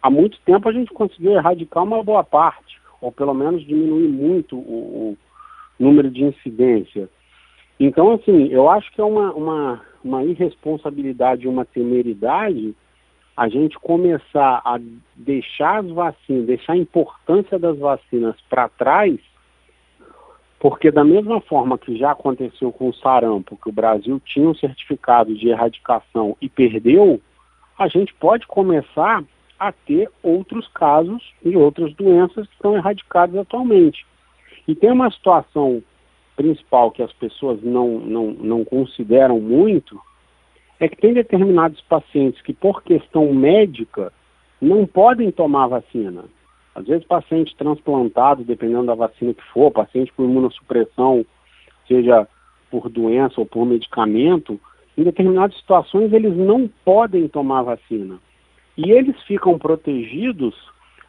há 0.00 0.08
muito 0.08 0.38
tempo 0.44 0.68
a 0.68 0.72
gente 0.72 0.92
conseguiu 0.92 1.32
erradicar 1.32 1.82
uma 1.82 2.02
boa 2.02 2.22
parte, 2.22 2.80
ou 3.00 3.10
pelo 3.10 3.34
menos 3.34 3.66
diminuir 3.66 4.08
muito 4.08 4.56
o, 4.56 5.16
o 5.78 5.84
número 5.84 6.10
de 6.10 6.24
incidência. 6.24 7.08
Então, 7.78 8.12
assim, 8.12 8.46
eu 8.48 8.70
acho 8.70 8.90
que 8.92 9.00
é 9.00 9.04
uma, 9.04 9.32
uma, 9.32 9.82
uma 10.02 10.24
irresponsabilidade, 10.24 11.48
uma 11.48 11.64
temeridade 11.64 12.74
a 13.36 13.48
gente 13.48 13.78
começar 13.78 14.62
a 14.64 14.78
deixar 15.14 15.80
as 15.80 15.90
vacinas, 15.90 16.46
deixar 16.46 16.72
a 16.72 16.78
importância 16.78 17.58
das 17.58 17.78
vacinas 17.78 18.34
para 18.48 18.68
trás, 18.68 19.18
porque 20.58 20.90
da 20.90 21.04
mesma 21.04 21.40
forma 21.40 21.78
que 21.78 21.96
já 21.96 22.12
aconteceu 22.12 22.72
com 22.72 22.88
o 22.88 22.94
sarampo, 22.94 23.58
que 23.62 23.68
o 23.68 23.72
Brasil 23.72 24.20
tinha 24.24 24.48
um 24.48 24.54
certificado 24.54 25.34
de 25.34 25.48
erradicação 25.48 26.36
e 26.40 26.48
perdeu, 26.48 27.20
a 27.78 27.88
gente 27.88 28.14
pode 28.14 28.46
começar 28.46 29.22
a 29.58 29.72
ter 29.72 30.10
outros 30.22 30.66
casos 30.68 31.22
e 31.44 31.56
outras 31.56 31.92
doenças 31.94 32.46
que 32.46 32.54
estão 32.54 32.76
erradicadas 32.76 33.36
atualmente. 33.36 34.06
E 34.66 34.74
tem 34.74 34.90
uma 34.90 35.10
situação 35.10 35.82
principal 36.34 36.90
que 36.90 37.02
as 37.02 37.12
pessoas 37.12 37.62
não, 37.62 37.98
não, 37.98 38.26
não 38.32 38.64
consideram 38.64 39.40
muito, 39.40 40.00
é 40.78 40.88
que 40.88 40.96
tem 40.96 41.14
determinados 41.14 41.80
pacientes 41.82 42.40
que, 42.42 42.52
por 42.52 42.82
questão 42.82 43.32
médica, 43.32 44.12
não 44.60 44.86
podem 44.86 45.30
tomar 45.30 45.68
vacina. 45.68 46.24
Às 46.76 46.84
vezes, 46.86 47.06
paciente 47.06 47.56
transplantado, 47.56 48.44
dependendo 48.44 48.84
da 48.84 48.94
vacina 48.94 49.32
que 49.32 49.42
for, 49.44 49.70
paciente 49.70 50.12
com 50.12 50.24
imunossupressão, 50.24 51.24
seja 51.88 52.28
por 52.70 52.90
doença 52.90 53.40
ou 53.40 53.46
por 53.46 53.64
medicamento, 53.64 54.60
em 54.96 55.02
determinadas 55.02 55.56
situações 55.56 56.12
eles 56.12 56.36
não 56.36 56.68
podem 56.84 57.28
tomar 57.28 57.62
vacina. 57.62 58.18
E 58.76 58.90
eles 58.90 59.18
ficam 59.22 59.58
protegidos 59.58 60.54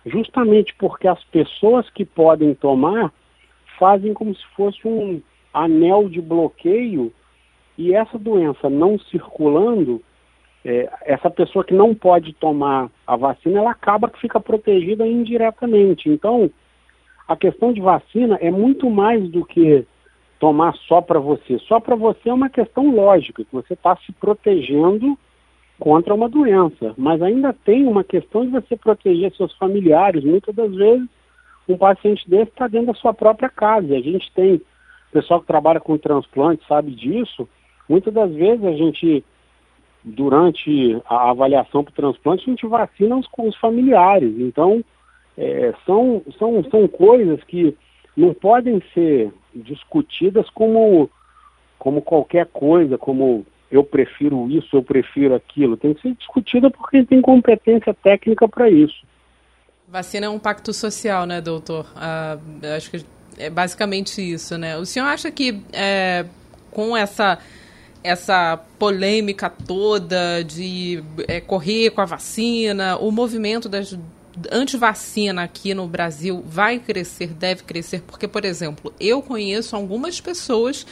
justamente 0.05 0.73
porque 0.75 1.05
as 1.05 1.21
pessoas 1.25 1.89
que 1.89 2.05
podem 2.05 2.53
tomar 2.53 3.11
fazem 3.77 4.13
como 4.13 4.33
se 4.33 4.45
fosse 4.55 4.87
um 4.87 5.21
anel 5.53 6.07
de 6.07 6.21
bloqueio 6.21 7.11
e 7.77 7.93
essa 7.93 8.17
doença 8.17 8.69
não 8.69 8.97
circulando, 8.97 10.01
é, 10.69 10.89
essa 11.05 11.29
pessoa 11.29 11.63
que 11.63 11.73
não 11.73 11.95
pode 11.95 12.33
tomar 12.33 12.89
a 13.07 13.15
vacina, 13.15 13.59
ela 13.59 13.71
acaba 13.71 14.09
que 14.09 14.19
fica 14.19 14.37
protegida 14.37 15.07
indiretamente. 15.07 16.09
Então, 16.09 16.51
a 17.25 17.37
questão 17.37 17.71
de 17.71 17.79
vacina 17.79 18.37
é 18.41 18.51
muito 18.51 18.89
mais 18.89 19.29
do 19.29 19.45
que 19.45 19.85
tomar 20.37 20.75
só 20.87 20.99
para 20.99 21.19
você. 21.19 21.57
Só 21.59 21.79
para 21.79 21.95
você 21.95 22.29
é 22.29 22.33
uma 22.33 22.49
questão 22.49 22.93
lógica, 22.93 23.45
que 23.45 23.53
você 23.53 23.75
está 23.75 23.95
se 24.05 24.11
protegendo 24.11 25.17
contra 25.79 26.13
uma 26.13 26.27
doença. 26.27 26.93
Mas 26.97 27.21
ainda 27.21 27.53
tem 27.53 27.87
uma 27.87 28.03
questão 28.03 28.45
de 28.45 28.51
você 28.51 28.75
proteger 28.75 29.33
seus 29.35 29.55
familiares. 29.55 30.25
Muitas 30.25 30.53
das 30.53 30.75
vezes, 30.75 31.07
um 31.69 31.77
paciente 31.77 32.29
desse 32.29 32.51
está 32.51 32.67
dentro 32.67 32.87
da 32.87 32.93
sua 32.93 33.13
própria 33.13 33.47
casa. 33.49 33.95
A 33.95 34.01
gente 34.01 34.29
tem 34.33 34.61
pessoal 35.13 35.39
que 35.39 35.47
trabalha 35.47 35.79
com 35.79 35.97
transplante, 35.97 36.67
sabe 36.67 36.91
disso. 36.91 37.47
Muitas 37.87 38.13
das 38.13 38.33
vezes 38.33 38.65
a 38.65 38.73
gente, 38.73 39.23
durante 40.07 41.01
a 41.05 41.29
avaliação 41.29 41.83
para 41.83 41.91
o 41.91 41.95
transplante, 41.95 42.43
a 42.47 42.49
gente 42.49 42.65
vacina 42.65 43.17
os, 43.17 43.27
os 43.37 43.55
familiares. 43.57 44.33
Então, 44.39 44.83
é, 45.37 45.73
são, 45.85 46.21
são, 46.37 46.63
são 46.69 46.87
coisas 46.87 47.43
que 47.43 47.75
não 48.15 48.33
podem 48.33 48.81
ser 48.93 49.31
discutidas 49.53 50.49
como, 50.49 51.09
como 51.77 52.01
qualquer 52.01 52.47
coisa, 52.47 52.97
como 52.97 53.45
eu 53.69 53.83
prefiro 53.83 54.49
isso, 54.49 54.75
eu 54.75 54.81
prefiro 54.81 55.35
aquilo. 55.35 55.77
Tem 55.77 55.93
que 55.93 56.01
ser 56.01 56.13
discutida 56.15 56.69
porque 56.71 57.03
tem 57.03 57.21
competência 57.21 57.93
técnica 57.93 58.47
para 58.47 58.69
isso. 58.69 59.05
Vacina 59.87 60.25
é 60.25 60.29
um 60.29 60.39
pacto 60.39 60.73
social, 60.73 61.25
né, 61.25 61.41
doutor? 61.41 61.85
Ah, 61.95 62.37
acho 62.75 62.91
que 62.91 63.05
é 63.37 63.49
basicamente 63.49 64.21
isso, 64.21 64.57
né? 64.57 64.77
O 64.77 64.85
senhor 64.85 65.05
acha 65.05 65.31
que 65.31 65.61
é, 65.71 66.25
com 66.71 66.95
essa 66.95 67.39
essa 68.07 68.57
polêmica 68.79 69.49
toda 69.49 70.43
de 70.43 71.03
é, 71.27 71.41
correr 71.41 71.89
com 71.91 72.01
a 72.01 72.05
vacina, 72.05 72.97
o 72.97 73.11
movimento 73.11 73.67
das 73.67 73.97
antivacina 74.51 75.43
aqui 75.43 75.73
no 75.73 75.87
Brasil 75.87 76.43
vai 76.45 76.79
crescer, 76.79 77.27
deve 77.27 77.63
crescer, 77.63 78.01
porque, 78.01 78.27
por 78.27 78.45
exemplo, 78.45 78.93
eu 78.99 79.21
conheço 79.21 79.75
algumas 79.75 80.21
pessoas 80.21 80.85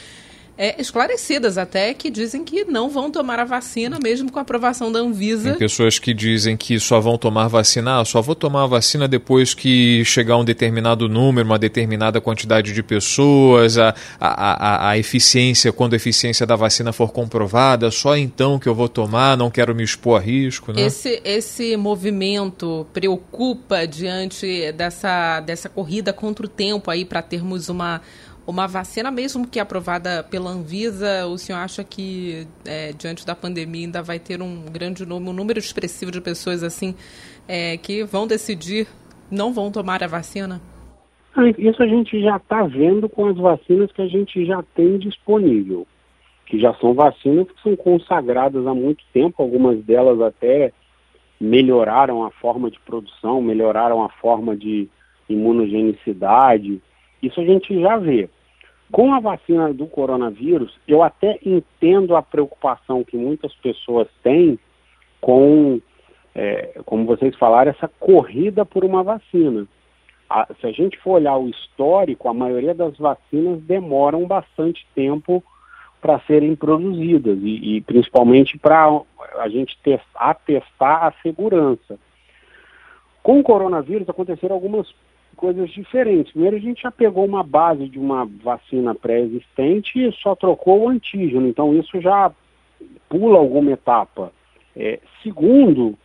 é, 0.58 0.80
esclarecidas 0.80 1.58
até 1.58 1.94
que 1.94 2.10
dizem 2.10 2.44
que 2.44 2.64
não 2.64 2.90
vão 2.90 3.12
tomar 3.12 3.40
a 3.40 3.46
vacina 3.46 4.00
mesmo 4.02 4.32
com 4.32 4.40
a 4.40 4.42
aprovação 4.42 4.92
da 4.92 5.00
Anvisa. 5.00 5.50
Tem 5.50 5.60
pessoas 5.60 6.00
que 6.00 6.14
dizem 6.14 6.56
que 6.56 6.80
só 6.80 7.00
vão 7.00 7.18
tomar 7.18 7.48
vacina, 7.48 8.00
ah, 8.00 8.06
só 8.06 8.22
vou 8.22 8.36
tomar 8.36 8.64
a 8.64 8.68
vacina 8.68 9.08
depois 9.08 9.54
que 9.54 10.04
chegar 10.06 10.38
um 10.38 10.46
determinado 10.46 11.10
número, 11.10 11.48
uma 11.48 11.60
determinada 11.60 12.22
quantidade 12.22 12.74
de 12.74 12.82
pessoas, 12.82 13.78
a, 13.78 13.94
a, 14.20 14.88
a, 14.88 14.90
a 14.92 14.98
eficiência, 14.98 15.74
quando 15.74 15.94
a 15.94 15.98
eficiência 15.98 16.46
da 16.46 16.56
vacina 16.56 16.94
for 16.94 17.12
comprovada, 17.12 17.92
só 17.92 18.16
então 18.16 18.58
que 18.58 18.68
eu 18.68 18.76
vou 18.76 18.88
tomar, 18.88 19.36
não 19.36 19.52
quero 19.52 19.76
me 19.76 19.84
expor 19.84 20.22
a 20.22 20.24
risco. 20.24 20.72
Né? 20.72 20.84
Esse, 20.84 21.22
esse 21.26 21.76
movimento 21.76 22.88
preocupa 22.94 23.86
diante 23.86 24.72
dessa, 24.72 25.42
dessa 25.42 25.68
corrida 25.68 26.14
contra 26.14 26.46
o 26.46 26.50
tempo 26.50 26.90
aí 26.90 27.04
para 27.04 27.22
termos 27.22 27.68
uma 27.68 28.02
uma 28.48 28.68
vacina, 28.68 29.10
mesmo 29.10 29.48
que 29.48 29.60
aprovada 29.60 30.24
pela 30.24 30.52
Anvisa, 30.52 31.26
o 31.26 31.38
senhor 31.38 31.58
acha 31.58 31.84
que 31.84 32.48
é, 32.66 32.94
diante 32.94 33.26
da 33.26 33.36
pandemia 33.36 33.86
ainda 33.86 34.04
vai 34.04 34.20
ter 34.20 34.42
um 34.42 34.66
grande 34.66 35.06
número, 35.06 35.32
um 35.32 35.34
número 35.34 35.60
expressivo 35.60 36.12
de 36.12 36.22
pessoas 36.22 36.62
assim 36.64 36.96
é, 37.48 37.78
que 37.78 38.04
vão 38.04 38.28
decidir 38.28 38.88
não 39.32 39.52
vão 39.52 39.72
tomar 39.72 40.04
a 40.04 40.08
vacina? 40.08 40.62
Ah, 41.36 41.50
isso 41.58 41.82
a 41.82 41.88
gente 41.88 42.22
já 42.22 42.38
está 42.38 42.64
vendo 42.64 43.10
com 43.10 43.26
as 43.26 43.36
vacinas 43.36 43.92
que 43.92 44.02
a 44.02 44.08
gente 44.08 44.46
já 44.46 44.64
tem 44.76 44.98
disponível, 44.98 45.86
que 46.46 46.60
já 46.60 46.74
são 46.76 46.94
vacinas 46.94 47.48
que 47.48 47.62
são 47.62 47.76
consagradas 47.76 48.66
há 48.66 48.74
muito 48.74 49.04
tempo, 49.12 49.42
algumas 49.42 49.84
delas 49.84 50.22
até 50.22 50.72
melhoraram 51.40 52.24
a 52.24 52.32
forma 52.32 52.72
de 52.72 52.80
produção, 52.80 53.42
melhoraram 53.42 54.04
a 54.04 54.10
forma 54.10 54.56
de 54.56 54.88
imunogenicidade. 55.28 56.82
Isso 57.22 57.42
a 57.42 57.44
gente 57.44 57.80
já 57.82 57.98
vê. 57.98 58.30
Com 58.92 59.14
a 59.14 59.20
vacina 59.20 59.74
do 59.74 59.88
coronavírus, 59.88 60.78
eu 60.88 61.02
até 61.02 61.40
entendo 61.44 62.16
a 62.16 62.22
preocupação 62.22 63.04
que 63.04 63.18
muitas 63.18 63.54
pessoas 63.56 64.08
têm 64.24 64.60
com, 65.20 65.82
é, 66.36 66.80
como 66.86 67.06
vocês 67.06 67.36
falaram, 67.36 67.72
essa 67.72 67.88
corrida 68.00 68.66
por 68.66 68.86
uma 68.86 69.04
vacina. 69.04 69.68
a, 70.30 70.48
se 70.60 70.68
a 70.68 70.72
gente 70.72 70.98
for 71.00 71.14
olhar 71.14 71.38
o 71.38 71.50
histórico, 71.50 72.30
a 72.30 72.34
maioria 72.34 72.74
das 72.74 72.98
vacinas 72.98 73.62
demoram 73.62 74.26
bastante 74.26 74.86
tempo 74.94 75.44
para 76.00 76.20
serem 76.28 76.56
produzidas 76.56 77.40
e, 77.42 77.78
e 77.78 77.82
principalmente 77.82 78.58
para 78.60 79.02
a 79.40 79.50
gente 79.50 79.76
testar, 79.84 80.30
atestar 80.30 81.06
a 81.06 81.12
segurança. 81.24 81.98
Com 83.24 83.40
o 83.40 83.44
coronavírus 83.44 84.08
aconteceram 84.08 84.54
algumas 84.54 84.94
coisas 85.36 85.70
diferentes. 85.70 86.32
Primeiro, 86.32 86.56
a 86.56 86.60
gente 86.60 86.82
já 86.82 86.92
pegou 86.92 87.26
uma 87.26 87.44
base 87.44 87.88
de 87.88 88.00
uma 88.00 88.26
vacina 88.26 88.96
pré-existente 88.96 90.00
e 90.00 90.12
só 90.14 90.36
trocou 90.36 90.82
o 90.82 90.90
antígeno, 90.90 91.48
então 91.48 91.74
isso 91.76 92.00
já 92.02 92.32
pula 93.10 93.38
alguma 93.38 93.72
etapa. 93.72 94.32
É, 94.76 95.00
segundo, 95.22 95.98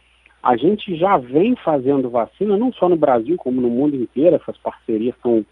a 0.43 0.57
gente 0.57 0.95
já 0.97 1.17
vem 1.17 1.57
fazendo 1.57 2.11
vacina, 2.11 2.57
não 2.57 2.73
só 2.73 2.89
no 2.89 2.97
Brasil, 2.97 3.37
como 3.37 3.61
no 3.61 3.69
mundo 3.69 3.97
inteiro, 3.97 4.37
essas 4.37 4.57
parcerias 4.59 5.15
estão 5.15 5.45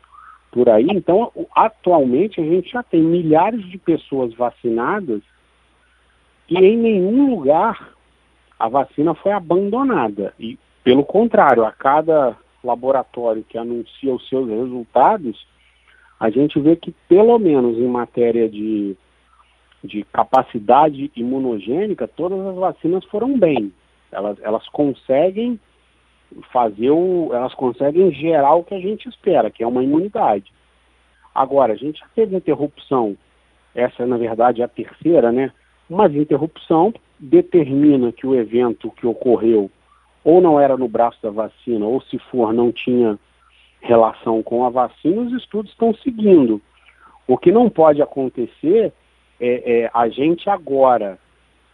por 0.50 0.68
aí. 0.68 0.86
Então, 0.90 1.30
atualmente, 1.54 2.40
a 2.40 2.44
gente 2.44 2.70
já 2.70 2.82
tem 2.82 3.02
milhares 3.02 3.64
de 3.68 3.78
pessoas 3.78 4.32
vacinadas 4.34 5.22
e 6.48 6.56
em 6.56 6.76
nenhum 6.76 7.30
lugar 7.30 7.92
a 8.58 8.68
vacina 8.68 9.14
foi 9.14 9.32
abandonada. 9.32 10.34
E, 10.38 10.58
pelo 10.82 11.04
contrário, 11.04 11.64
a 11.64 11.72
cada 11.72 12.36
laboratório 12.62 13.44
que 13.44 13.56
anuncia 13.56 14.14
os 14.14 14.28
seus 14.28 14.48
resultados, 14.48 15.46
a 16.18 16.30
gente 16.30 16.58
vê 16.58 16.74
que, 16.76 16.92
pelo 17.08 17.38
menos 17.38 17.78
em 17.78 17.86
matéria 17.86 18.48
de, 18.48 18.96
de 19.84 20.02
capacidade 20.04 21.10
imunogênica, 21.14 22.08
todas 22.08 22.40
as 22.44 22.56
vacinas 22.56 23.04
foram 23.04 23.38
bem. 23.38 23.72
Elas, 24.10 24.38
elas 24.42 24.66
conseguem 24.68 25.60
fazer 26.52 26.90
o, 26.90 27.30
elas 27.32 27.54
conseguem 27.54 28.12
gerar 28.12 28.54
o 28.54 28.64
que 28.64 28.74
a 28.74 28.80
gente 28.80 29.08
espera, 29.08 29.50
que 29.50 29.62
é 29.62 29.66
uma 29.66 29.82
imunidade. 29.82 30.52
Agora, 31.34 31.72
a 31.72 31.76
gente 31.76 32.02
teve 32.14 32.36
interrupção, 32.36 33.16
essa 33.74 34.04
na 34.06 34.16
verdade 34.16 34.60
é 34.60 34.64
a 34.64 34.68
terceira, 34.68 35.30
né? 35.30 35.52
Mas 35.88 36.14
interrupção 36.14 36.92
determina 37.18 38.12
que 38.12 38.26
o 38.26 38.34
evento 38.34 38.90
que 38.90 39.06
ocorreu 39.06 39.70
ou 40.24 40.40
não 40.40 40.58
era 40.58 40.76
no 40.76 40.88
braço 40.88 41.18
da 41.22 41.30
vacina, 41.30 41.86
ou 41.86 42.00
se 42.02 42.18
for, 42.18 42.52
não 42.52 42.72
tinha 42.72 43.18
relação 43.80 44.42
com 44.42 44.64
a 44.64 44.70
vacina, 44.70 45.22
os 45.22 45.32
estudos 45.32 45.70
estão 45.70 45.94
seguindo. 45.94 46.60
O 47.26 47.36
que 47.36 47.52
não 47.52 47.68
pode 47.68 48.02
acontecer 48.02 48.92
é, 49.40 49.82
é 49.84 49.90
a 49.92 50.08
gente 50.08 50.50
agora 50.50 51.18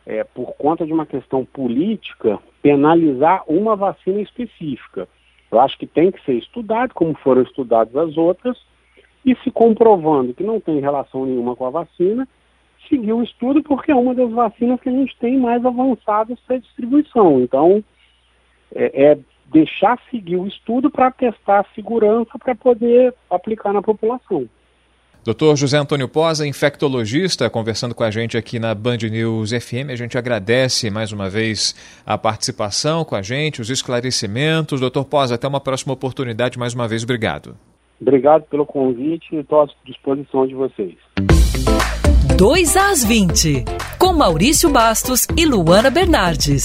é, 0.07 0.23
por 0.23 0.53
conta 0.57 0.85
de 0.85 0.93
uma 0.93 1.07
questão 1.07 1.45
política, 1.45 2.39
penalizar 2.63 3.43
uma 3.47 3.75
vacina 3.75 4.21
específica. 4.21 5.09
Eu 5.51 5.61
acho 5.61 5.79
que 5.79 5.87
tem 5.87 6.11
que 6.11 6.23
ser 6.25 6.35
estudado, 6.35 6.93
como 6.95 7.15
foram 7.15 7.43
estudadas 7.43 7.97
as 7.97 8.17
outras, 8.17 8.59
e 9.25 9.35
se 9.37 9.51
comprovando 9.51 10.35
que 10.35 10.43
não 10.43 10.61
tem 10.61 10.81
relação 10.81 11.25
nenhuma 11.25 11.57
com 11.57 11.65
a 11.67 11.71
vacina, 11.71 12.29
seguir 12.89 13.13
o 13.15 13.23
estudo, 13.23 13.63
porque 13.63 13.91
é 13.91 13.95
uma 13.95 14.15
das 14.15 14.31
vacinas 14.31 14.81
que 14.81 14.89
a 14.89 14.93
gente 14.93 15.17
tem 15.19 15.39
mais 15.39 15.65
avançadas 15.65 16.39
para 16.41 16.59
distribuição. 16.59 17.41
Então, 17.41 17.83
é, 18.75 19.13
é 19.13 19.19
deixar 19.53 19.99
seguir 20.11 20.37
o 20.37 20.47
estudo 20.47 20.91
para 20.91 21.11
testar 21.11 21.61
a 21.61 21.75
segurança 21.75 22.39
para 22.39 22.55
poder 22.55 23.15
aplicar 23.31 23.73
na 23.73 23.83
população. 23.83 24.49
Doutor 25.25 25.57
José 25.57 25.79
Antônio 25.79 26.07
Posa, 26.07 26.47
infectologista, 26.47 27.49
conversando 27.49 27.95
com 27.95 28.05
a 28.05 28.11
gente 28.11 28.37
aqui 28.37 28.59
na 28.59 28.75
Band 28.75 28.99
News 29.11 29.53
FM. 29.53 29.89
A 29.91 29.97
gente 29.97 30.19
agradece 30.19 30.91
mais 30.91 31.13
uma 31.13 31.31
vez 31.31 31.75
a 32.05 32.19
participação 32.19 33.07
com 33.07 33.15
a 33.17 33.23
gente, 33.23 33.63
os 33.63 33.71
esclarecimentos. 33.71 34.81
Doutor 34.81 35.07
Posa, 35.07 35.37
até 35.37 35.49
uma 35.49 35.61
próxima 35.61 35.95
oportunidade. 35.95 36.59
Mais 36.59 36.75
uma 36.75 36.87
vez, 36.87 37.05
obrigado. 37.05 37.57
Obrigado 37.99 38.43
pelo 38.51 38.67
convite 38.67 39.35
e 39.35 39.39
estou 39.39 39.63
à 39.63 39.67
disposição 39.87 40.47
de 40.47 40.55
vocês. 40.55 40.95
2 42.37 42.77
às 42.77 43.03
20, 43.03 43.65
com 43.99 44.13
Maurício 44.13 44.69
Bastos 44.69 45.27
e 45.39 45.47
Luana 45.47 45.89
Bernardes. 45.89 46.65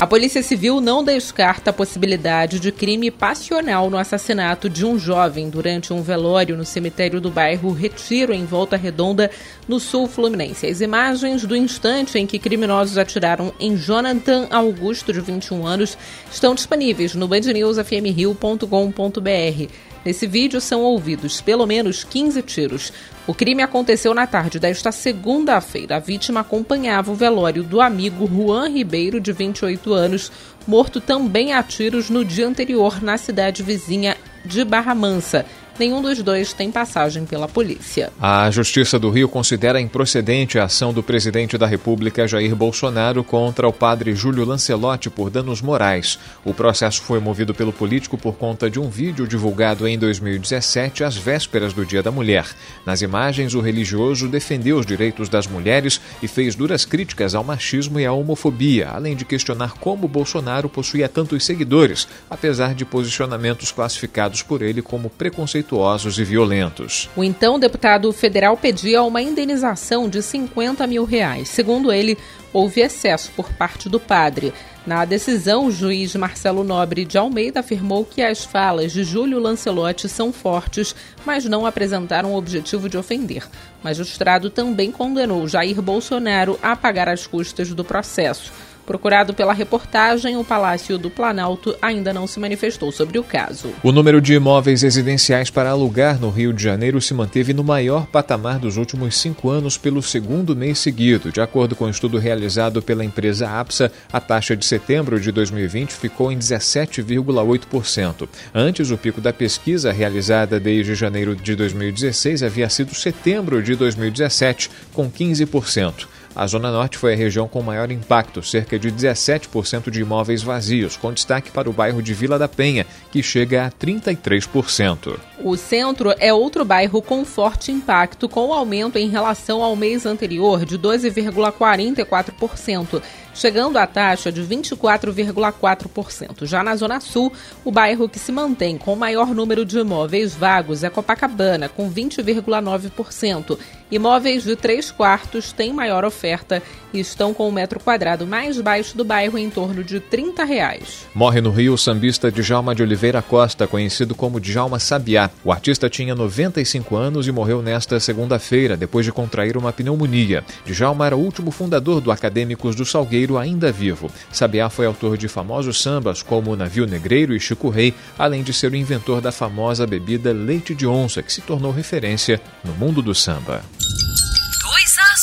A 0.00 0.06
Polícia 0.06 0.42
Civil 0.42 0.80
não 0.80 1.04
descarta 1.04 1.68
a 1.68 1.74
possibilidade 1.74 2.58
de 2.58 2.72
crime 2.72 3.10
passional 3.10 3.90
no 3.90 3.98
assassinato 3.98 4.66
de 4.66 4.86
um 4.86 4.98
jovem 4.98 5.50
durante 5.50 5.92
um 5.92 6.00
velório 6.00 6.56
no 6.56 6.64
cemitério 6.64 7.20
do 7.20 7.30
bairro 7.30 7.70
Retiro, 7.70 8.32
em 8.32 8.46
Volta 8.46 8.78
Redonda, 8.78 9.30
no 9.68 9.78
sul 9.78 10.08
fluminense. 10.08 10.66
As 10.66 10.80
imagens 10.80 11.44
do 11.44 11.54
instante 11.54 12.18
em 12.18 12.26
que 12.26 12.38
criminosos 12.38 12.96
atiraram 12.96 13.52
em 13.60 13.76
Jonathan 13.76 14.46
Augusto, 14.50 15.12
de 15.12 15.20
21 15.20 15.66
anos, 15.66 15.98
estão 16.32 16.54
disponíveis 16.54 17.14
no 17.14 17.28
bandnewsfmrio.com.br. 17.28 19.89
Nesse 20.04 20.26
vídeo 20.26 20.60
são 20.60 20.80
ouvidos 20.82 21.40
pelo 21.40 21.66
menos 21.66 22.04
15 22.04 22.40
tiros. 22.42 22.92
O 23.26 23.34
crime 23.34 23.62
aconteceu 23.62 24.14
na 24.14 24.26
tarde 24.26 24.58
desta 24.58 24.90
segunda-feira. 24.90 25.96
A 25.96 25.98
vítima 25.98 26.40
acompanhava 26.40 27.12
o 27.12 27.14
velório 27.14 27.62
do 27.62 27.80
amigo 27.80 28.26
Juan 28.26 28.68
Ribeiro, 28.68 29.20
de 29.20 29.32
28 29.32 29.92
anos, 29.92 30.32
morto 30.66 31.00
também 31.00 31.52
a 31.52 31.62
tiros 31.62 32.08
no 32.08 32.24
dia 32.24 32.46
anterior 32.46 33.02
na 33.02 33.18
cidade 33.18 33.62
vizinha 33.62 34.16
de 34.44 34.64
Barra 34.64 34.94
Mansa. 34.94 35.44
Nenhum 35.80 36.02
dos 36.02 36.22
dois 36.22 36.52
tem 36.52 36.70
passagem 36.70 37.24
pela 37.24 37.48
polícia. 37.48 38.12
A 38.20 38.50
Justiça 38.50 38.98
do 38.98 39.08
Rio 39.08 39.26
considera 39.30 39.80
improcedente 39.80 40.58
a 40.58 40.64
ação 40.64 40.92
do 40.92 41.02
presidente 41.02 41.56
da 41.56 41.66
República, 41.66 42.28
Jair 42.28 42.54
Bolsonaro, 42.54 43.24
contra 43.24 43.66
o 43.66 43.72
padre 43.72 44.14
Júlio 44.14 44.44
Lancelotti 44.44 45.08
por 45.08 45.30
danos 45.30 45.62
morais. 45.62 46.18
O 46.44 46.52
processo 46.52 47.00
foi 47.00 47.18
movido 47.18 47.54
pelo 47.54 47.72
político 47.72 48.18
por 48.18 48.34
conta 48.34 48.68
de 48.68 48.78
um 48.78 48.90
vídeo 48.90 49.26
divulgado 49.26 49.88
em 49.88 49.98
2017, 49.98 51.02
às 51.02 51.16
vésperas 51.16 51.72
do 51.72 51.86
Dia 51.86 52.02
da 52.02 52.10
Mulher. 52.10 52.44
Nas 52.84 53.00
imagens, 53.00 53.54
o 53.54 53.60
religioso 53.62 54.28
defendeu 54.28 54.76
os 54.76 54.84
direitos 54.84 55.30
das 55.30 55.46
mulheres 55.46 55.98
e 56.22 56.28
fez 56.28 56.54
duras 56.54 56.84
críticas 56.84 57.34
ao 57.34 57.42
machismo 57.42 57.98
e 57.98 58.04
à 58.04 58.12
homofobia, 58.12 58.90
além 58.90 59.16
de 59.16 59.24
questionar 59.24 59.78
como 59.78 60.06
Bolsonaro 60.06 60.68
possuía 60.68 61.08
tantos 61.08 61.42
seguidores, 61.46 62.06
apesar 62.28 62.74
de 62.74 62.84
posicionamentos 62.84 63.72
classificados 63.72 64.42
por 64.42 64.60
ele 64.60 64.82
como 64.82 65.08
preconceituosos 65.08 65.69
e 66.18 66.24
violentos. 66.24 67.08
O 67.16 67.22
então 67.22 67.58
deputado 67.58 68.12
federal 68.12 68.56
pedia 68.56 69.02
uma 69.02 69.22
indenização 69.22 70.08
de 70.08 70.22
50 70.22 70.86
mil 70.86 71.04
reais. 71.04 71.48
Segundo 71.48 71.92
ele, 71.92 72.18
houve 72.52 72.80
excesso 72.80 73.30
por 73.36 73.52
parte 73.52 73.88
do 73.88 74.00
padre. 74.00 74.52
Na 74.86 75.04
decisão, 75.04 75.66
o 75.66 75.70
juiz 75.70 76.16
Marcelo 76.16 76.64
Nobre 76.64 77.04
de 77.04 77.18
Almeida 77.18 77.60
afirmou 77.60 78.04
que 78.04 78.22
as 78.22 78.44
falas 78.44 78.92
de 78.92 79.04
Júlio 79.04 79.38
Lancelotti 79.38 80.08
são 80.08 80.32
fortes, 80.32 80.94
mas 81.24 81.44
não 81.44 81.66
apresentaram 81.66 82.32
o 82.32 82.36
objetivo 82.36 82.88
de 82.88 82.96
ofender. 82.96 83.44
O 83.80 83.84
magistrado 83.84 84.50
também 84.50 84.90
condenou 84.90 85.46
Jair 85.46 85.80
Bolsonaro 85.80 86.58
a 86.62 86.74
pagar 86.74 87.08
as 87.08 87.26
custas 87.26 87.72
do 87.72 87.84
processo. 87.84 88.52
Procurado 88.90 89.32
pela 89.32 89.52
reportagem, 89.52 90.36
o 90.36 90.42
Palácio 90.42 90.98
do 90.98 91.08
Planalto 91.08 91.76
ainda 91.80 92.12
não 92.12 92.26
se 92.26 92.40
manifestou 92.40 92.90
sobre 92.90 93.20
o 93.20 93.22
caso. 93.22 93.72
O 93.84 93.92
número 93.92 94.20
de 94.20 94.34
imóveis 94.34 94.82
residenciais 94.82 95.48
para 95.48 95.70
alugar 95.70 96.20
no 96.20 96.28
Rio 96.28 96.52
de 96.52 96.64
Janeiro 96.64 97.00
se 97.00 97.14
manteve 97.14 97.54
no 97.54 97.62
maior 97.62 98.06
patamar 98.06 98.58
dos 98.58 98.76
últimos 98.76 99.16
cinco 99.16 99.48
anos 99.48 99.78
pelo 99.78 100.02
segundo 100.02 100.56
mês 100.56 100.80
seguido. 100.80 101.30
De 101.30 101.40
acordo 101.40 101.76
com 101.76 101.84
um 101.84 101.88
estudo 101.88 102.18
realizado 102.18 102.82
pela 102.82 103.04
empresa 103.04 103.48
APSA, 103.48 103.92
a 104.12 104.20
taxa 104.20 104.56
de 104.56 104.66
setembro 104.66 105.20
de 105.20 105.30
2020 105.30 105.92
ficou 105.92 106.32
em 106.32 106.36
17,8%. 106.36 108.28
Antes, 108.52 108.90
o 108.90 108.98
pico 108.98 109.20
da 109.20 109.32
pesquisa, 109.32 109.92
realizada 109.92 110.58
desde 110.58 110.96
janeiro 110.96 111.36
de 111.36 111.54
2016, 111.54 112.42
havia 112.42 112.68
sido 112.68 112.92
setembro 112.92 113.62
de 113.62 113.76
2017, 113.76 114.68
com 114.92 115.08
15%. 115.08 116.08
A 116.34 116.46
Zona 116.46 116.70
Norte 116.70 116.96
foi 116.96 117.14
a 117.14 117.16
região 117.16 117.48
com 117.48 117.60
maior 117.60 117.90
impacto, 117.90 118.40
cerca 118.40 118.78
de 118.78 118.92
17% 118.92 119.90
de 119.90 120.00
imóveis 120.00 120.42
vazios, 120.42 120.96
com 120.96 121.12
destaque 121.12 121.50
para 121.50 121.68
o 121.68 121.72
bairro 121.72 122.00
de 122.00 122.14
Vila 122.14 122.38
da 122.38 122.46
Penha, 122.46 122.86
que 123.10 123.20
chega 123.20 123.66
a 123.66 123.70
33%. 123.70 125.18
O 125.42 125.56
centro 125.56 126.14
é 126.18 126.32
outro 126.32 126.64
bairro 126.64 127.02
com 127.02 127.24
forte 127.24 127.72
impacto, 127.72 128.28
com 128.28 128.52
aumento 128.52 128.96
em 128.96 129.08
relação 129.08 129.60
ao 129.62 129.74
mês 129.74 130.06
anterior 130.06 130.64
de 130.64 130.78
12,44%, 130.78 133.02
chegando 133.34 133.76
à 133.78 133.86
taxa 133.86 134.30
de 134.30 134.42
24,4%. 134.42 136.46
Já 136.46 136.62
na 136.62 136.76
Zona 136.76 137.00
Sul, 137.00 137.32
o 137.64 137.72
bairro 137.72 138.08
que 138.08 138.20
se 138.20 138.30
mantém 138.30 138.78
com 138.78 138.92
o 138.92 138.96
maior 138.96 139.34
número 139.34 139.64
de 139.64 139.78
imóveis 139.78 140.34
vagos 140.34 140.84
é 140.84 140.90
Copacabana, 140.90 141.68
com 141.68 141.90
20,9%, 141.90 143.58
Imóveis 143.90 144.44
de 144.44 144.54
três 144.54 144.92
quartos 144.92 145.50
têm 145.50 145.72
maior 145.72 146.04
oferta 146.04 146.62
e 146.92 147.00
estão 147.00 147.34
com 147.34 147.48
o 147.48 147.52
metro 147.52 147.80
quadrado 147.80 148.24
mais 148.24 148.60
baixo 148.60 148.96
do 148.96 149.04
bairro 149.04 149.36
em 149.36 149.50
torno 149.50 149.82
de 149.82 149.98
30 149.98 150.44
reais. 150.44 151.06
Morre 151.12 151.40
no 151.40 151.50
Rio 151.50 151.74
o 151.74 151.78
sambista 151.78 152.30
Djalma 152.30 152.74
de 152.74 152.82
Oliveira 152.82 153.20
Costa, 153.20 153.66
conhecido 153.66 154.14
como 154.14 154.40
Djalma 154.40 154.78
Sabiá. 154.78 155.28
O 155.44 155.50
artista 155.50 155.88
tinha 155.88 156.14
95 156.14 156.96
anos 156.96 157.26
e 157.26 157.32
morreu 157.32 157.62
nesta 157.62 157.98
segunda-feira, 157.98 158.76
depois 158.76 159.04
de 159.04 159.12
contrair 159.12 159.56
uma 159.56 159.72
pneumonia. 159.72 160.44
Djalma 160.64 161.06
era 161.06 161.16
o 161.16 161.20
último 161.20 161.50
fundador 161.50 162.00
do 162.00 162.12
Acadêmicos 162.12 162.76
do 162.76 162.84
Salgueiro, 162.84 163.38
ainda 163.38 163.72
vivo. 163.72 164.10
Sabiá 164.32 164.70
foi 164.70 164.86
autor 164.86 165.16
de 165.16 165.26
famosos 165.26 165.82
sambas 165.82 166.22
como 166.22 166.54
Navio 166.56 166.86
Negreiro 166.86 167.34
e 167.34 167.40
Chico 167.40 167.68
Rei, 167.68 167.92
além 168.18 168.42
de 168.42 168.52
ser 168.52 168.70
o 168.70 168.76
inventor 168.76 169.20
da 169.20 169.32
famosa 169.32 169.86
bebida 169.86 170.32
leite 170.32 170.74
de 170.74 170.86
onça, 170.86 171.22
que 171.22 171.32
se 171.32 171.40
tornou 171.40 171.72
referência 171.72 172.40
no 172.64 172.72
mundo 172.74 173.02
do 173.02 173.14
samba. 173.14 173.62
2 173.80 174.96
às 174.98 175.20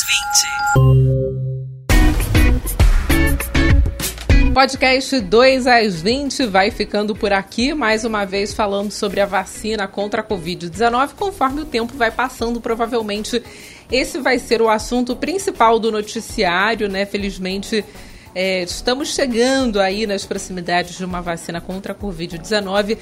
20. 4.42 4.52
Podcast 4.52 5.20
2 5.20 5.68
às 5.68 6.02
20 6.02 6.48
vai 6.48 6.72
ficando 6.72 7.16
por 7.16 7.32
aqui, 7.32 7.76
mais 7.76 8.04
uma 8.04 8.26
vez 8.26 8.56
falando 8.56 8.92
sobre 8.92 9.22
a 9.22 9.28
vacina 9.28 9.88
contra 9.88 10.22
a 10.22 10.24
Covid-19. 10.24 11.12
Conforme 11.16 11.62
o 11.62 11.66
tempo 11.66 11.96
vai 11.96 12.10
passando, 12.10 12.60
provavelmente 12.60 13.44
esse 13.92 14.18
vai 14.18 14.40
ser 14.40 14.60
o 14.60 14.70
assunto 14.70 15.16
principal 15.16 15.78
do 15.78 15.92
noticiário, 15.92 16.90
né? 16.90 17.06
Felizmente. 17.06 17.86
É, 18.34 18.64
estamos 18.64 19.14
chegando 19.14 19.80
aí 19.80 20.08
nas 20.08 20.26
proximidades 20.26 20.98
de 20.98 21.06
uma 21.06 21.22
vacina 21.22 21.62
contra 21.62 21.94
a 21.94 21.96
Covid-19. 21.96 22.98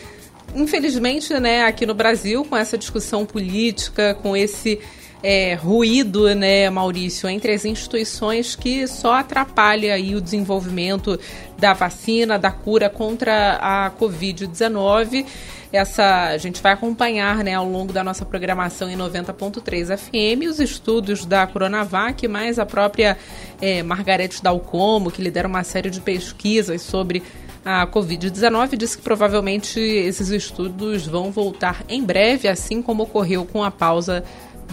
Infelizmente, 0.54 1.34
né, 1.40 1.64
aqui 1.64 1.86
no 1.86 1.94
Brasil, 1.94 2.46
com 2.46 2.56
essa 2.56 2.78
discussão 2.78 3.26
política, 3.26 4.14
com 4.22 4.38
esse 4.38 4.80
é, 5.24 5.56
ruído, 5.56 6.34
né, 6.36 6.70
Maurício, 6.70 7.28
entre 7.28 7.54
as 7.54 7.66
instituições 7.66 8.56
que 8.56 8.88
só 8.88 9.16
atrapalha 9.16 9.94
aí 9.94 10.16
o 10.16 10.22
desenvolvimento 10.22 11.20
da 11.58 11.74
vacina, 11.74 12.38
da 12.38 12.52
cura 12.52 12.90
contra 12.90 13.58
a 13.62 13.92
Covid-19. 13.92 15.26
Essa 15.72 16.28
a 16.28 16.38
gente 16.38 16.62
vai 16.62 16.74
acompanhar, 16.74 17.44
né, 17.44 17.54
ao 17.54 17.68
longo 17.68 17.92
da 17.92 18.04
nossa 18.04 18.24
programação 18.24 18.90
em 18.90 18.96
90.3 18.96 19.98
FM 19.98 20.50
os 20.50 20.60
estudos 20.60 21.26
da 21.26 21.46
Coronavac, 21.48 22.28
mais 22.28 22.60
a 22.60 22.66
própria 22.66 23.18
é, 23.62 23.84
Margarete 23.84 24.42
Dalcomo, 24.42 25.12
que 25.12 25.22
lidera 25.22 25.48
uma 25.48 25.64
série 25.64 25.90
de 25.90 26.00
pesquisas 26.00 26.82
sobre 26.82 27.24
a 27.66 27.88
Covid-19, 27.88 28.78
disse 28.78 28.96
que 28.96 29.04
provavelmente 29.04 29.80
esses 29.80 30.30
estudos 30.30 31.08
vão 31.08 31.32
voltar 31.32 31.84
em 31.90 32.04
breve, 32.04 32.48
assim 32.48 32.80
como 32.80 33.04
ocorreu 33.04 33.44
com 33.44 33.64
a 33.64 33.72
pausa 33.72 34.24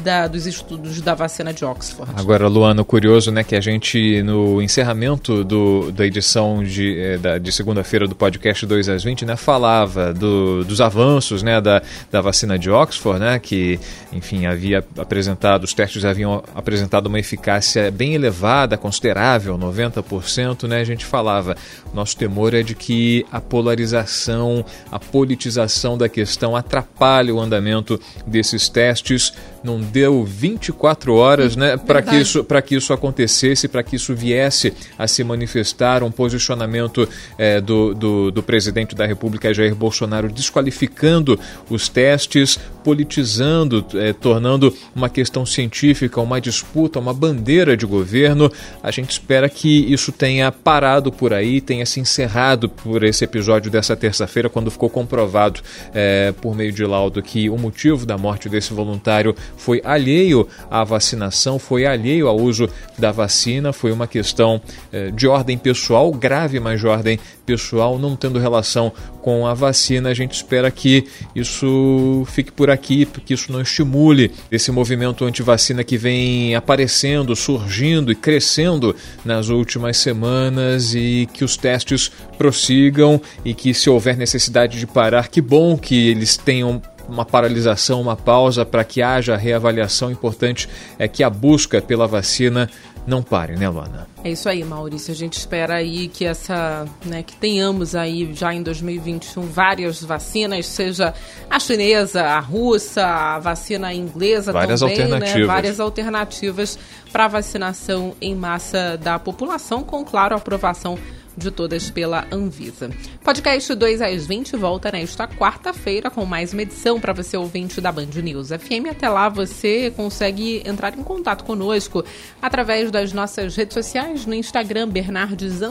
da, 0.01 0.27
dos 0.27 0.47
estudos 0.47 1.01
da 1.01 1.15
vacina 1.15 1.53
de 1.53 1.65
Oxford. 1.65 2.13
Agora, 2.17 2.49
Luana, 2.49 2.85
curioso, 2.85 3.31
né, 3.31 3.45
que 3.45 3.55
a 3.55 3.61
gente, 3.61 4.23
no 4.23 4.61
encerramento 4.61 5.45
do, 5.45 5.93
da 5.93 6.07
edição 6.07 6.63
de, 6.63 6.99
eh, 7.23 7.39
de 7.39 7.53
segunda-feira 7.53 8.07
do 8.07 8.15
podcast 8.15 8.67
2 8.67 8.89
às 8.89 9.05
20, 9.05 9.25
né, 9.25 9.37
falava 9.37 10.13
do, 10.13 10.65
dos 10.65 10.81
avanços, 10.81 11.43
né, 11.43 11.61
da, 11.61 11.83
da 12.11 12.21
vacina 12.21 12.59
de 12.59 12.71
Oxford, 12.71 13.21
né, 13.21 13.39
que, 13.39 13.79
enfim, 14.13 14.47
havia 14.47 14.85
apresentado, 14.99 15.65
os 15.65 15.75
testes 15.75 16.05
haviam 16.05 16.43
apresentado 16.55 17.07
uma 17.07 17.19
eficácia 17.19 17.91
bem 17.91 18.15
elevada, 18.15 18.77
considerável, 18.77 19.57
90%, 19.59 20.69
né, 20.69 20.81
a 20.81 20.85
gente 20.85 21.05
falava, 21.05 21.57
nosso 21.95 22.17
temor 22.17 22.55
é 22.55 22.63
de 22.63 22.75
que 22.75 23.25
a 23.31 23.41
polarização, 23.41 24.65
a 24.91 24.99
politização 24.99 25.97
da 25.97 26.09
questão 26.09 26.57
atrapalhe 26.57 27.31
o 27.31 27.41
andamento 27.41 28.01
desses 28.27 28.69
testes, 28.69 29.33
não 29.63 29.82
deu 29.83 30.25
24 30.25 31.15
horas 31.15 31.57
né, 31.57 31.77
para 31.77 32.01
que, 32.03 32.17
isso, 32.17 32.45
que 32.65 32.75
isso 32.75 32.93
acontecesse, 32.93 33.69
para 33.69 33.83
que 33.83 33.97
isso 33.97 34.15
viesse 34.15 34.73
a 34.99 35.07
se 35.07 35.23
manifestar, 35.25 36.03
um 36.03 36.11
posicionamento 36.11 37.09
é, 37.37 37.61
do, 37.61 37.95
do, 37.95 38.31
do, 38.31 38.43
presidente 38.43 38.95
da 38.95 39.07
República, 39.07 39.53
Jair 39.53 39.75
Bolsonaro, 39.75 40.31
desqualificando 40.31 41.39
os 41.69 41.89
testes, 41.89 42.59
politizando, 42.85 43.85
é, 43.95 44.13
tornando 44.13 44.75
uma 44.95 45.09
questão 45.09 45.47
científica, 45.47 46.21
uma 46.21 46.41
disputa, 46.41 46.99
uma 46.99 47.15
bandeira 47.15 47.77
de 47.77 47.87
governo. 47.87 48.51
A 48.83 48.91
gente 48.91 49.11
espera 49.11 49.49
que 49.49 49.93
isso 49.93 50.13
tenha 50.13 50.51
parado 50.51 51.13
por 51.13 51.33
aí, 51.33 51.61
tenha 51.61 51.87
se 51.87 52.01
encerrado 52.01 52.69
por 52.69 53.03
esse 53.05 53.25
episódio 53.25 53.71
dessa 53.71 53.97
terça-feira, 53.97 54.49
quando 54.49 54.71
ficou 54.71 54.91
comprovado 54.91 55.61
é, 55.95 56.33
por 56.41 56.55
meio 56.55 56.73
de 56.73 56.85
laudo 56.85 57.23
que 57.23 57.49
o 57.49 57.57
motivo 57.57 58.05
da 58.05 58.19
morte 58.19 58.49
desse 58.49 58.73
voluntário 58.73 59.35
foi 59.57 59.72
alheio 59.85 60.47
à 60.71 60.85
vacinação, 60.85 61.59
foi 61.59 61.87
alheio 61.87 62.29
ao 62.29 62.37
uso 62.37 62.69
da 62.99 63.13
vacina, 63.13 63.73
foi 63.73 63.93
uma 63.93 64.07
questão 64.07 64.61
eh, 64.93 65.11
de 65.11 65.27
ordem 65.27 65.57
pessoal, 65.57 66.11
grave, 66.13 66.61
mas 66.61 66.81
de 66.81 66.87
ordem 66.87 67.19
pessoal, 67.47 67.99
não 67.99 68.17
tendo 68.17 68.39
relação 68.39 68.93
com 69.21 69.47
a 69.47 69.55
vacina. 69.55 70.11
A 70.11 70.15
gente 70.15 70.35
espera 70.35 70.71
que 70.71 71.07
isso 71.35 72.25
fique 72.29 72.53
por 72.53 72.71
aqui, 72.71 73.07
que 73.07 73.35
isso 73.35 73.53
não 73.53 73.61
estimule 73.61 74.31
esse 74.51 74.71
movimento 74.71 75.25
anti-vacina 75.25 75.85
que 75.85 75.97
vem 75.97 76.55
aparecendo, 76.55 77.35
surgindo 77.35 78.11
e 78.11 78.15
crescendo 78.15 78.95
nas 79.25 79.49
últimas 79.49 79.97
semanas 79.97 80.95
e 80.95 81.29
que 81.33 81.45
os 81.45 81.57
testes 81.57 82.11
prossigam 82.37 83.21
e 83.45 83.55
que 83.55 83.73
se 83.73 83.89
houver 83.89 84.17
necessidade 84.17 84.79
de 84.79 84.87
parar, 84.87 85.29
que 85.29 85.41
bom 85.41 85.77
que 85.77 86.09
eles 86.09 86.37
tenham 86.37 86.83
uma 87.13 87.25
paralisação, 87.25 88.01
uma 88.01 88.17
pausa 88.17 88.65
para 88.65 88.83
que 88.85 89.03
haja 89.03 89.37
reavaliação. 89.37 90.11
Importante 90.11 90.69
é 90.99 91.07
que 91.07 91.23
a 91.23 91.31
busca 91.31 91.81
pela 91.81 92.07
vacina 92.07 92.69
não 93.07 93.23
pare, 93.23 93.57
né, 93.57 93.69
Luana? 93.69 94.07
É 94.23 94.31
isso 94.31 94.49
aí, 94.49 94.63
Maurício. 94.65 95.13
A 95.13 95.17
gente 95.17 95.37
espera 95.37 95.75
aí 95.75 96.09
que 96.09 96.25
essa, 96.25 96.87
né, 97.05 97.23
que 97.23 97.35
tenhamos 97.37 97.95
aí 97.95 98.33
já 98.33 98.55
em 98.55 98.63
2021 98.63 99.43
várias 99.43 100.03
vacinas, 100.03 100.67
seja 100.67 101.13
a 101.51 101.59
chinesa, 101.59 102.23
a 102.23 102.39
russa, 102.39 103.05
a 103.05 103.39
vacina 103.41 103.93
inglesa 103.93 104.53
várias 104.53 104.81
também, 104.81 104.97
né? 104.97 105.03
alternativas. 105.03 105.41
né? 105.41 105.47
Várias 105.47 105.81
alternativas 105.81 106.79
para 107.13 107.29
vacinação 107.29 108.15
em 108.21 108.35
massa 108.35 108.97
da 108.97 109.19
população, 109.19 109.83
com 109.83 110.05
claro 110.05 110.37
aprovação 110.37 110.97
de 111.37 111.51
todas 111.51 111.91
pela 111.91 112.27
Anvisa. 112.31 112.91
Podcast 113.25 113.75
2 113.75 114.01
às 114.01 114.27
20 114.27 114.57
volta 114.57 114.91
nesta 114.91 115.27
quarta-feira 115.27 116.11
com 116.11 116.25
mais 116.25 116.53
uma 116.53 116.63
edição 116.63 117.01
para 117.01 117.13
você 117.13 117.37
ouvinte 117.37 117.81
da 117.81 117.93
Band 117.93 118.07
News 118.23 118.49
FM. 118.49 118.91
Até 118.91 119.09
lá 119.09 119.29
você 119.29 119.93
consegue 119.97 120.63
entrar 120.65 120.97
em 120.99 121.03
contato 121.03 121.45
conosco 121.45 122.05
através 122.41 122.91
das 122.91 123.13
nossas 123.13 123.57
redes 123.57 123.75
sociais 123.75 124.27
no 124.27 124.35
Instagram 124.35 124.89
Bernardes 124.89 125.63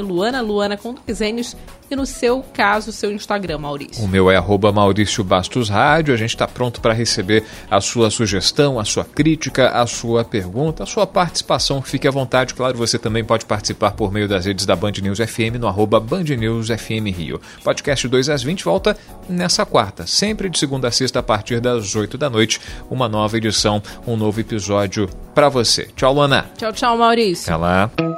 Luana 0.00 0.40
Luana 0.40 0.76
com 0.76 0.94
dois 1.06 1.20
N's 1.20 1.56
e 1.90 1.96
no 1.96 2.06
seu 2.06 2.44
caso 2.52 2.92
seu 2.92 3.12
Instagram 3.12 3.58
Maurício. 3.58 4.04
O 4.04 4.08
meu 4.08 4.30
é 4.30 4.36
arroba 4.36 4.72
Maurício 4.72 5.24
Bastos 5.24 5.68
Rádio. 5.68 6.14
A 6.14 6.16
gente 6.16 6.30
está 6.30 6.46
pronto 6.46 6.80
para 6.80 6.92
receber 6.92 7.44
a 7.70 7.80
sua 7.80 8.10
sugestão, 8.10 8.78
a 8.78 8.84
sua 8.84 9.04
crítica, 9.04 9.70
a 9.70 9.86
sua 9.86 10.24
pergunta, 10.24 10.82
a 10.82 10.86
sua 10.86 11.06
participação. 11.06 11.82
Fique 11.82 12.06
à 12.06 12.10
vontade, 12.10 12.54
claro, 12.54 12.76
você 12.76 12.98
também 12.98 13.24
pode 13.24 13.44
participar 13.44 13.92
por 13.92 14.12
meio 14.12 14.28
das 14.28 14.44
redes 14.44 14.66
da 14.66 14.76
Band 14.76 14.92
News 15.02 15.18
FM 15.18 15.58
no 15.58 15.68
arroba 15.68 16.00
Band 16.00 16.24
News 16.24 16.68
FM 16.68 17.14
Rio. 17.14 17.40
Podcast 17.62 18.06
2 18.06 18.28
às 18.28 18.42
20 18.42 18.64
volta 18.64 18.96
nessa 19.28 19.64
quarta, 19.64 20.06
sempre 20.06 20.48
de 20.48 20.58
segunda 20.58 20.88
a 20.88 20.90
sexta 20.90 21.20
a 21.20 21.22
partir 21.22 21.60
das 21.60 21.94
8 21.94 22.18
da 22.18 22.28
noite, 22.28 22.60
uma 22.90 23.08
nova 23.08 23.36
edição, 23.36 23.82
um 24.06 24.16
novo 24.16 24.40
episódio 24.40 25.08
para 25.34 25.48
você. 25.48 25.88
Tchau, 25.96 26.14
Luana. 26.14 26.50
Tchau, 26.56 26.72
tchau, 26.72 26.96
Maurício. 26.96 27.52
Até 27.52 27.56
lá. 27.56 28.17